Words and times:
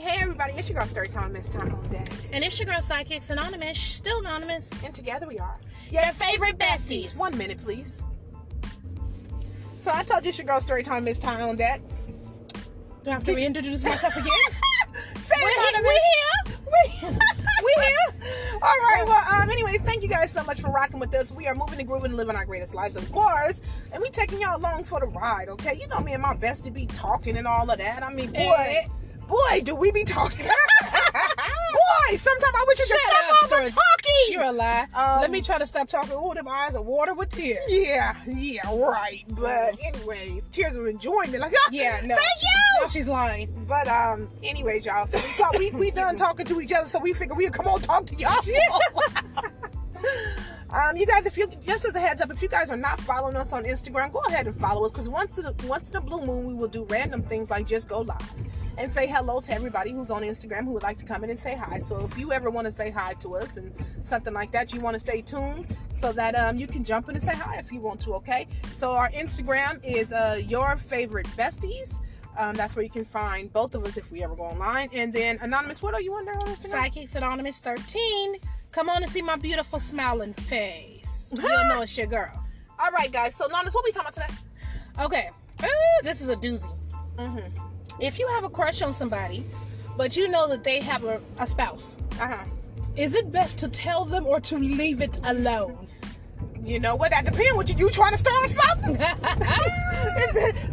hey 0.00 0.18
everybody, 0.22 0.52
it's 0.54 0.68
your 0.68 0.78
girl 0.78 0.86
Story 0.86 1.08
Time, 1.08 1.32
Miss 1.32 1.48
Time 1.48 1.72
on 1.74 1.88
Deck. 1.88 2.08
And 2.32 2.44
it's 2.44 2.58
your 2.58 2.66
girl 2.66 2.80
Psychics 2.80 3.30
Anonymous, 3.30 3.78
still 3.80 4.20
anonymous. 4.20 4.72
And 4.84 4.94
together 4.94 5.26
we 5.26 5.38
are. 5.38 5.56
Your 5.90 6.02
favorite 6.12 6.58
besties. 6.58 7.16
One 7.18 7.36
minute, 7.36 7.58
please. 7.60 8.02
So 9.76 9.90
I 9.94 10.02
told 10.04 10.24
you 10.24 10.28
it's 10.30 10.38
your 10.38 10.46
girl 10.46 10.60
Story 10.60 10.82
Time, 10.82 11.04
Miss 11.04 11.18
Time 11.18 11.42
on 11.42 11.56
Deck. 11.56 11.80
Do 13.04 13.10
I 13.10 13.14
have 13.14 13.24
to 13.24 13.34
reintroduce 13.34 13.84
myself 13.84 14.16
again? 14.16 14.28
Say 15.20 15.34
We're 15.42 15.48
it, 15.48 15.54
here- 15.54 15.68
Anonymous. 15.68 15.92
We, 16.68 17.08
we 17.64 17.74
here. 17.82 18.54
All 18.54 18.60
right. 18.60 19.02
Well, 19.06 19.40
um, 19.42 19.48
anyways, 19.50 19.78
thank 19.78 20.02
you 20.02 20.08
guys 20.08 20.30
so 20.32 20.42
much 20.44 20.60
for 20.60 20.70
rocking 20.70 21.00
with 21.00 21.14
us. 21.14 21.32
We 21.32 21.46
are 21.46 21.54
moving 21.54 21.78
and 21.78 21.88
grooving 21.88 22.10
and 22.10 22.16
living 22.16 22.36
our 22.36 22.44
greatest 22.44 22.74
lives, 22.74 22.96
of 22.96 23.10
course. 23.10 23.62
And 23.92 24.02
we 24.02 24.10
taking 24.10 24.40
y'all 24.40 24.58
along 24.58 24.84
for 24.84 25.00
the 25.00 25.06
ride, 25.06 25.48
okay? 25.48 25.78
You 25.80 25.86
know 25.88 26.00
me 26.00 26.12
and 26.12 26.22
my 26.22 26.34
bestie 26.36 26.72
be 26.72 26.86
talking 26.86 27.36
and 27.38 27.46
all 27.46 27.70
of 27.70 27.78
that. 27.78 28.02
I 28.02 28.12
mean, 28.12 28.30
boy, 28.32 28.54
Eh. 28.58 28.86
Boy, 29.28 29.60
do 29.62 29.74
we 29.74 29.92
be 29.92 30.04
talking. 30.04 30.46
boy, 30.46 32.16
sometimes 32.16 32.54
I 32.54 32.64
wish 32.66 32.78
you 32.78 32.84
could 32.86 33.00
stop 33.08 33.52
over 33.60 33.68
talking. 33.68 33.78
You're 34.30 34.42
a 34.44 34.52
lie. 34.52 34.86
Um, 34.94 35.20
Let 35.20 35.30
me 35.30 35.42
try 35.42 35.58
to 35.58 35.66
stop 35.66 35.88
talking. 35.88 36.12
Oh, 36.14 36.34
them 36.34 36.48
eyes 36.48 36.74
are 36.74 36.82
water 36.82 37.14
with 37.14 37.28
tears. 37.28 37.64
Yeah, 37.68 38.16
yeah, 38.26 38.60
right. 38.74 39.24
But 39.28 39.76
anyways, 39.82 40.48
tears 40.48 40.76
of 40.76 40.86
enjoyment. 40.86 41.38
Like, 41.40 41.52
Yeah, 41.70 42.00
no. 42.02 42.16
thank 42.16 42.42
you. 42.42 42.80
Now 42.82 42.88
she's 42.88 43.08
lying. 43.08 43.66
But 43.68 43.86
um, 43.88 44.28
anyways, 44.42 44.86
y'all. 44.86 45.06
So 45.06 45.18
we 45.18 45.34
talk. 45.34 45.52
We, 45.58 45.70
we 45.70 45.90
done 45.92 46.16
talking 46.16 46.46
to 46.46 46.60
each 46.60 46.72
other, 46.72 46.88
so 46.88 46.98
we 46.98 47.12
figure 47.12 47.34
we'd 47.34 47.52
come 47.52 47.66
on 47.68 47.80
talk 47.80 48.06
to 48.06 48.14
y'all. 48.16 48.30
um, 50.70 50.96
you 50.96 51.06
guys, 51.06 51.26
if 51.26 51.36
you 51.36 51.46
just 51.60 51.84
as 51.84 51.94
a 51.94 52.00
heads 52.00 52.22
up, 52.22 52.30
if 52.30 52.40
you 52.42 52.48
guys 52.48 52.70
are 52.70 52.76
not 52.76 53.00
following 53.00 53.36
us 53.36 53.52
on 53.52 53.64
Instagram, 53.64 54.12
go 54.12 54.20
ahead 54.28 54.46
and 54.46 54.56
follow 54.56 54.84
us 54.84 54.92
because 54.92 55.08
once 55.08 55.38
in 55.38 55.46
a, 55.46 55.54
once 55.64 55.90
in 55.90 55.96
a 55.96 56.00
blue 56.00 56.24
moon, 56.24 56.44
we 56.46 56.54
will 56.54 56.68
do 56.68 56.84
random 56.88 57.22
things 57.22 57.50
like 57.50 57.66
just 57.66 57.88
go 57.88 58.00
live 58.00 58.18
and 58.78 58.90
say 58.90 59.06
hello 59.08 59.40
to 59.40 59.52
everybody 59.52 59.90
who's 59.90 60.10
on 60.10 60.22
Instagram 60.22 60.64
who 60.64 60.72
would 60.72 60.84
like 60.84 60.98
to 60.98 61.04
come 61.04 61.24
in 61.24 61.30
and 61.30 61.38
say 61.38 61.56
hi. 61.56 61.80
So 61.80 62.04
if 62.04 62.16
you 62.16 62.32
ever 62.32 62.48
want 62.48 62.66
to 62.66 62.72
say 62.72 62.90
hi 62.90 63.14
to 63.14 63.34
us 63.36 63.56
and 63.56 63.72
something 64.02 64.32
like 64.32 64.52
that, 64.52 64.72
you 64.72 64.80
want 64.80 64.94
to 64.94 65.00
stay 65.00 65.20
tuned 65.20 65.66
so 65.90 66.12
that 66.12 66.36
um, 66.36 66.56
you 66.56 66.68
can 66.68 66.84
jump 66.84 67.08
in 67.08 67.16
and 67.16 67.22
say 67.22 67.34
hi 67.34 67.56
if 67.58 67.72
you 67.72 67.80
want 67.80 68.00
to. 68.02 68.14
Okay. 68.14 68.46
So 68.70 68.92
our 68.92 69.10
Instagram 69.10 69.84
is 69.84 70.12
uh, 70.12 70.40
your 70.46 70.76
favorite 70.76 71.26
besties. 71.28 71.98
Um, 72.38 72.54
that's 72.54 72.76
where 72.76 72.84
you 72.84 72.90
can 72.90 73.04
find 73.04 73.52
both 73.52 73.74
of 73.74 73.84
us 73.84 73.96
if 73.96 74.12
we 74.12 74.22
ever 74.22 74.36
go 74.36 74.44
online. 74.44 74.90
And 74.92 75.12
then 75.12 75.38
anonymous, 75.42 75.82
what 75.82 75.94
are 75.94 76.00
you 76.00 76.14
under 76.14 76.32
on 76.32 76.40
Instagram? 76.42 76.58
Psychics 76.58 77.16
Anonymous 77.16 77.58
13. 77.58 78.36
Come 78.70 78.88
on 78.88 79.02
and 79.02 79.10
see 79.10 79.22
my 79.22 79.34
beautiful 79.34 79.80
smiling 79.80 80.32
face. 80.32 81.32
You'll 81.36 81.64
know 81.64 81.82
it's 81.82 81.98
your 81.98 82.06
girl. 82.06 82.30
All 82.78 82.92
right, 82.92 83.10
guys. 83.10 83.34
So 83.34 83.46
anonymous, 83.46 83.74
what 83.74 83.82
we 83.84 83.90
talking 83.90 84.08
about 84.08 84.14
today? 84.14 85.04
Okay. 85.04 85.30
Uh, 85.60 85.66
this 86.04 86.20
is 86.20 86.28
a 86.28 86.36
doozy. 86.36 86.70
Mm-hmm. 87.16 87.77
If 88.00 88.18
you 88.18 88.28
have 88.28 88.44
a 88.44 88.48
crush 88.48 88.82
on 88.82 88.92
somebody, 88.92 89.44
but 89.96 90.16
you 90.16 90.28
know 90.28 90.46
that 90.48 90.62
they 90.64 90.80
have 90.80 91.04
a, 91.04 91.20
a 91.38 91.46
spouse, 91.46 91.98
Uh 92.20 92.28
huh. 92.28 92.44
is 92.96 93.14
it 93.14 93.32
best 93.32 93.58
to 93.58 93.68
tell 93.68 94.04
them 94.04 94.26
or 94.26 94.40
to 94.40 94.58
leave 94.58 95.00
it 95.00 95.18
alone? 95.24 95.86
You 96.64 96.78
know 96.78 96.96
what? 96.96 97.10
That 97.12 97.24
depends. 97.24 97.54
What 97.56 97.68
you, 97.70 97.76
you 97.76 97.88
trying 97.90 98.12
to 98.12 98.18
start 98.18 98.48
something? 98.50 98.96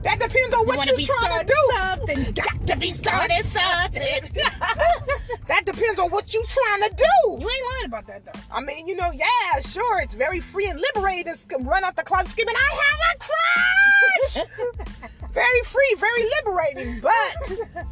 That 0.03 0.19
depends 0.19 0.53
on 0.53 0.67
what 0.67 0.85
you, 0.85 0.91
to 0.91 0.97
be 0.97 1.05
trying 1.05 1.39
to 1.39 1.45
do. 1.45 1.71
something? 1.75 2.33
Got 2.35 2.67
to 2.67 2.77
be 2.77 2.91
starting 2.91 3.41
something. 3.43 4.29
that 5.47 5.63
depends 5.65 5.99
on 5.99 6.11
what 6.11 6.33
you 6.33 6.43
trying 6.43 6.89
to 6.89 6.95
do. 6.95 7.31
You 7.31 7.49
ain't 7.49 7.65
lying 7.73 7.85
about 7.85 8.05
that 8.07 8.25
though. 8.25 8.39
I 8.51 8.61
mean, 8.61 8.87
you 8.87 8.95
know, 8.95 9.11
yeah, 9.11 9.61
sure, 9.61 10.01
it's 10.01 10.13
very 10.15 10.39
free 10.39 10.67
and 10.67 10.79
liberating 10.95 11.33
to 11.49 11.57
run 11.59 11.83
out 11.83 11.95
the 11.95 12.03
closet 12.03 12.29
screaming, 12.29 12.55
"I 12.55 12.69
have 12.83 12.99
a 13.11 14.43
crush." 14.43 15.24
Very 15.35 15.61
free, 15.63 15.95
very 15.99 16.25
liberating, 16.39 16.99
but 17.01 17.85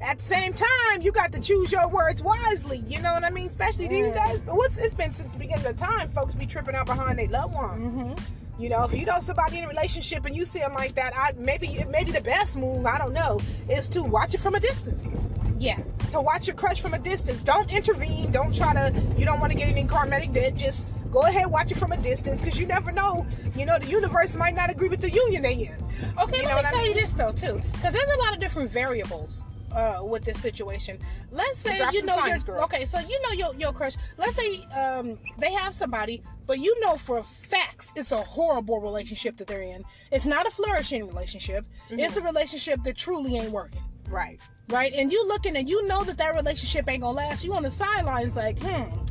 at 0.00 0.18
the 0.18 0.22
same 0.22 0.52
time, 0.52 1.00
you 1.00 1.10
got 1.10 1.32
to 1.32 1.40
choose 1.40 1.72
your 1.72 1.88
words 1.88 2.22
wisely. 2.22 2.84
You 2.86 3.00
know 3.02 3.12
what 3.12 3.24
I 3.24 3.30
mean? 3.30 3.48
Especially 3.48 3.88
these 3.88 4.12
days. 4.12 4.40
But 4.46 4.54
what's 4.56 4.76
it's 4.76 4.94
been 4.94 5.12
since 5.12 5.32
the 5.32 5.38
beginning 5.38 5.66
of 5.66 5.76
time, 5.76 6.10
folks 6.10 6.34
be 6.34 6.46
tripping 6.46 6.74
out 6.74 6.86
behind 6.86 7.18
their 7.18 7.28
loved 7.28 7.54
ones. 7.54 7.94
Mm-hmm. 7.94 8.62
You 8.62 8.68
know, 8.68 8.84
if 8.84 8.92
you 8.92 9.06
know 9.06 9.18
somebody 9.20 9.58
in 9.58 9.64
a 9.64 9.68
relationship 9.68 10.26
and 10.26 10.36
you 10.36 10.44
see 10.44 10.58
them 10.60 10.74
like 10.74 10.94
that, 10.96 11.14
I 11.16 11.32
maybe 11.38 11.84
maybe 11.88 12.12
the 12.12 12.20
best 12.20 12.56
move, 12.56 12.84
I 12.86 12.98
don't 12.98 13.14
know, 13.14 13.40
is 13.68 13.88
to 13.88 14.02
watch 14.02 14.34
it 14.34 14.40
from 14.40 14.54
a 14.54 14.60
distance 14.60 15.10
Yeah. 15.58 15.78
to 16.12 16.20
watch 16.20 16.46
your 16.46 16.54
crush 16.54 16.80
from 16.80 16.92
a 16.94 16.98
distance. 16.98 17.40
Don't 17.42 17.72
intervene. 17.72 18.30
Don't 18.30 18.54
try 18.54 18.74
to. 18.74 18.92
You 19.18 19.24
don't 19.24 19.40
want 19.40 19.50
to 19.52 19.58
get 19.58 19.68
any 19.68 19.84
karmatic. 19.84 20.32
Then 20.34 20.56
just 20.56 20.86
go 21.12 21.22
ahead, 21.22 21.46
watch 21.46 21.70
it 21.70 21.76
from 21.76 21.92
a 21.92 21.96
distance, 21.98 22.42
because 22.42 22.58
you 22.58 22.66
never 22.66 22.90
know. 22.90 23.26
You 23.54 23.66
know, 23.66 23.78
the 23.78 23.86
universe 23.86 24.34
might 24.34 24.54
not 24.54 24.70
agree 24.70 24.88
with 24.88 25.00
the 25.00 25.10
union 25.10 25.42
they 25.42 25.52
in. 25.52 25.76
Okay, 26.20 26.38
You 26.38 26.44
let 26.44 26.64
me 26.64 26.68
I 26.68 26.70
tell 26.70 26.86
you 26.86 26.94
this 26.94 27.12
though 27.12 27.32
too, 27.32 27.60
because 27.72 27.92
there's 27.92 28.16
a 28.16 28.18
lot 28.18 28.32
of 28.32 28.40
different 28.40 28.70
variables 28.70 29.44
uh, 29.74 30.00
with 30.02 30.24
this 30.24 30.40
situation. 30.40 30.98
Let's 31.30 31.58
say 31.58 31.78
you 31.92 32.04
know 32.04 32.16
science, 32.16 32.44
your 32.46 32.56
girl. 32.56 32.64
okay, 32.64 32.84
so 32.84 32.98
you 32.98 33.20
know 33.22 33.32
your 33.32 33.54
your 33.54 33.72
crush. 33.72 33.96
Let's 34.18 34.36
say 34.36 34.64
um, 34.74 35.18
they 35.38 35.52
have 35.52 35.74
somebody, 35.74 36.22
but 36.46 36.58
you 36.58 36.78
know 36.80 36.96
for 36.96 37.22
facts 37.22 37.92
it's 37.96 38.12
a 38.12 38.18
horrible 38.18 38.80
relationship 38.80 39.36
that 39.36 39.46
they're 39.46 39.62
in. 39.62 39.84
It's 40.10 40.26
not 40.26 40.46
a 40.46 40.50
flourishing 40.50 41.06
relationship. 41.06 41.66
Mm-hmm. 41.86 42.00
It's 42.00 42.16
a 42.16 42.22
relationship 42.22 42.82
that 42.84 42.96
truly 42.96 43.36
ain't 43.36 43.52
working. 43.52 43.82
Right. 44.08 44.40
right? 44.68 44.92
And 44.92 45.10
you 45.10 45.26
looking 45.26 45.56
and 45.56 45.68
you 45.68 45.86
know 45.86 46.04
that 46.04 46.18
that 46.18 46.34
relationship 46.34 46.88
ain't 46.88 47.02
gonna 47.02 47.16
last. 47.16 47.44
You 47.44 47.54
on 47.54 47.62
the 47.62 47.70
sidelines 47.70 48.36
like, 48.36 48.58
hmm. 48.60 49.04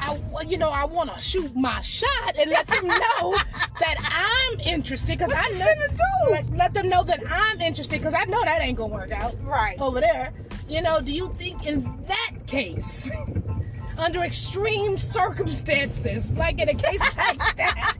I, 0.00 0.18
you 0.46 0.56
know, 0.58 0.70
I 0.70 0.84
want 0.84 1.12
to 1.12 1.20
shoot 1.20 1.54
my 1.56 1.80
shot 1.80 2.36
and 2.38 2.50
let 2.50 2.66
them 2.66 2.86
know 2.86 3.32
that 3.80 3.96
I'm 4.52 4.60
interested 4.60 5.18
because 5.18 5.32
I 5.34 5.48
know. 5.58 6.46
Let, 6.56 6.74
them 6.74 6.88
know 6.88 7.02
that 7.04 7.20
I'm 7.30 7.60
interested 7.60 7.98
because 7.98 8.14
I 8.14 8.24
know 8.24 8.42
that 8.44 8.62
ain't 8.62 8.76
gonna 8.78 8.92
work 8.92 9.10
out 9.12 9.34
Right. 9.42 9.78
over 9.80 10.00
there. 10.00 10.32
You 10.68 10.82
know, 10.82 11.00
do 11.00 11.12
you 11.12 11.28
think 11.34 11.66
in 11.66 11.80
that 12.06 12.32
case, 12.46 13.10
under 13.98 14.20
extreme 14.22 14.98
circumstances, 14.98 16.32
like 16.34 16.60
in 16.60 16.68
a 16.68 16.74
case 16.74 17.00
like 17.16 17.56
that, 17.56 17.96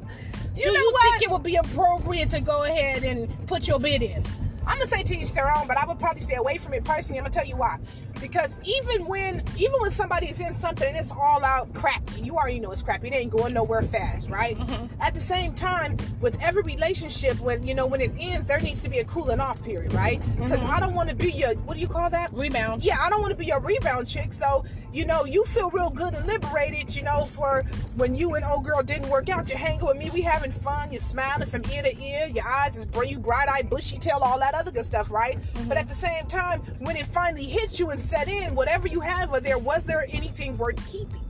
You 0.57 0.65
do 0.65 0.71
you 0.73 0.91
what? 0.93 1.03
think 1.13 1.23
it 1.23 1.31
would 1.31 1.43
be 1.43 1.57
appropriate 1.57 2.29
to 2.31 2.41
go 2.41 2.65
ahead 2.65 3.05
and 3.05 3.29
put 3.47 3.67
your 3.67 3.81
bid 3.81 4.03
in? 4.03 4.23
I'm 4.67 4.77
gonna 4.79 4.91
say 4.91 5.03
to 5.03 5.17
each 5.19 5.33
their 5.33 5.57
own, 5.57 5.67
but 5.67 5.79
I 5.79 5.87
would 5.87 5.99
probably 5.99 6.21
stay 6.21 6.35
away 6.35 6.59
from 6.59 6.75
it 6.75 6.85
personally. 6.85 7.19
I'm 7.19 7.25
gonna 7.25 7.33
tell 7.33 7.47
you 7.47 7.57
why. 7.57 7.79
Because 8.21 8.59
even 8.65 9.07
when 9.07 9.43
even 9.57 9.81
when 9.81 9.91
somebody 9.91 10.27
is 10.27 10.41
in 10.41 10.55
something 10.55 10.89
and 10.89 10.97
it's 10.97 11.13
all 11.13 11.45
out 11.45 11.73
crappy, 11.75 12.21
you 12.21 12.37
already 12.37 12.59
know 12.61 12.71
it's 12.73 12.83
crappy. 12.83 13.09
It 13.09 13.15
ain't 13.15 13.31
going 13.31 13.55
nowhere 13.55 13.83
fast, 13.83 14.29
right? 14.29 14.57
Mm-hmm. 14.57 15.01
At 15.01 15.15
the 15.15 15.21
same 15.21 15.55
time, 15.55 15.97
with 16.21 16.41
every 16.43 16.63
relationship, 16.63 17.39
when 17.41 17.67
you 17.67 17.75
know 17.75 17.87
when 17.87 18.01
it 18.01 18.13
ends, 18.19 18.47
there 18.47 18.61
needs 18.61 18.83
to 18.83 18.89
be 18.89 18.99
a 18.99 19.05
cooling 19.05 19.41
off 19.41 19.63
period, 19.63 19.93
right? 19.93 20.21
Mm-hmm. 20.21 20.43
Because 20.45 20.63
I 20.65 20.81
don't 20.81 20.95
want 20.95 21.09
to 21.11 21.17
be 21.17 21.33
your 21.33 21.55
what 21.55 21.75
do 21.75 21.81
you 21.81 21.89
call 21.89 22.11
that? 22.11 22.33
Rebound. 22.33 22.85
Yeah, 22.85 22.99
I 23.01 23.11
don't 23.11 23.21
want 23.21 23.31
to 23.33 23.37
be 23.37 23.47
your 23.47 23.61
rebound 23.61 24.09
chick. 24.09 24.33
So, 24.33 24.65
you 24.93 25.07
know, 25.07 25.25
you 25.25 25.45
feel 25.45 25.71
real 25.71 25.91
good 25.91 26.15
and 26.15 26.27
liberated, 26.27 26.95
you 26.95 27.03
know, 27.03 27.23
for 27.23 27.63
when 27.97 28.15
you 28.15 28.35
and 28.35 28.45
old 28.45 28.65
girl 28.65 28.83
didn't 28.83 29.09
work 29.09 29.29
out. 29.29 29.49
You're 29.49 29.59
hanging 29.59 29.85
with 29.87 29.97
me, 29.97 30.11
we 30.11 30.23
having 30.23 30.53
fun, 30.53 30.93
you're 30.93 31.01
smiling 31.01 31.49
from 31.49 31.63
ear 31.73 31.83
to 31.83 32.03
ear, 32.03 32.29
your 32.35 32.47
eyes 32.47 32.77
is 32.77 32.87
bright, 32.87 33.11
you 33.11 33.19
bright 33.19 33.49
eyed, 33.49 33.71
bushy 33.71 33.99
tail, 33.99 34.19
all 34.23 34.39
that 34.39 34.55
other 34.55 34.71
good 34.71 34.85
stuff, 34.85 35.11
right? 35.11 35.39
Mm-hmm. 35.41 35.69
But 35.69 35.77
at 35.77 35.89
the 35.89 35.95
same 35.95 36.27
time, 36.27 36.61
when 36.79 36.97
it 36.97 37.07
finally 37.07 37.45
hits 37.45 37.79
you 37.79 37.91
and 37.91 38.01
set 38.09 38.27
in, 38.29 38.55
whatever 38.55 38.89
you 38.89 39.01
had 39.01 39.31
was 39.31 39.43
there, 39.43 39.59
was 39.59 39.85
there 39.85 40.07
anything 40.09 40.57
worth 40.57 40.85
keeping? 40.89 41.25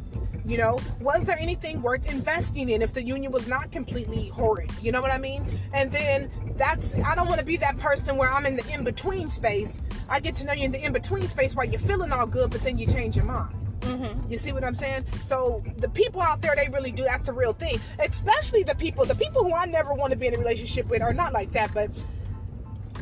You 0.47 0.57
know, 0.57 0.79
was 1.01 1.27
there 1.27 1.37
anything 1.39 1.83
worth 1.83 2.11
investing 2.11 2.71
in 2.71 2.81
if 2.81 2.95
the 2.95 3.03
union 3.03 3.33
was 3.33 3.47
not 3.47 3.71
completely 3.71 4.29
horrid? 4.29 4.71
You 4.81 4.93
know 4.93 5.03
what 5.03 5.11
I 5.11 5.19
mean? 5.19 5.61
And 5.75 5.93
then 5.93 6.31
that's, 6.57 6.99
I 7.01 7.15
don't 7.15 7.29
want 7.29 7.41
to 7.41 7.45
be 7.45 7.59
that 7.59 7.77
person 7.77 8.17
where 8.17 8.31
I'm 8.31 8.47
in 8.47 8.57
the 8.57 8.67
in 8.73 8.83
between 8.83 9.29
space. 9.29 9.83
I 10.09 10.21
get 10.21 10.37
to 10.37 10.47
know 10.47 10.55
you 10.55 10.65
in 10.65 10.73
the 10.73 10.83
in 10.83 10.93
between 10.93 11.29
space 11.29 11.55
while 11.55 11.67
you're 11.67 11.81
feeling 11.81 12.13
all 12.13 12.27
good, 12.27 12.51
but 12.51 12.63
then 12.63 12.79
you 12.79 12.87
change 12.87 13.15
your 13.15 13.27
mind. 13.27 13.55
Mm-hmm. 13.81 14.33
You 14.33 14.39
see 14.39 14.53
what 14.53 14.65
I'm 14.65 14.75
saying? 14.75 15.05
So 15.23 15.63
the 15.77 15.89
people 15.91 16.23
out 16.23 16.41
there, 16.41 16.55
they 16.57 16.69
really 16.69 16.93
do. 16.93 17.05
That's 17.05 17.29
a 17.29 17.33
real 17.33 17.53
thing. 17.53 17.79
Especially 17.99 18.63
the 18.63 18.75
people, 18.75 19.05
the 19.05 19.15
people 19.15 19.45
who 19.45 19.53
I 19.53 19.67
never 19.67 19.93
want 19.93 20.13
to 20.13 20.19
be 20.19 20.29
in 20.29 20.35
a 20.35 20.39
relationship 20.39 20.89
with 20.89 21.03
are 21.03 21.13
not 21.13 21.33
like 21.35 21.53
that, 21.53 21.75
but 21.75 21.91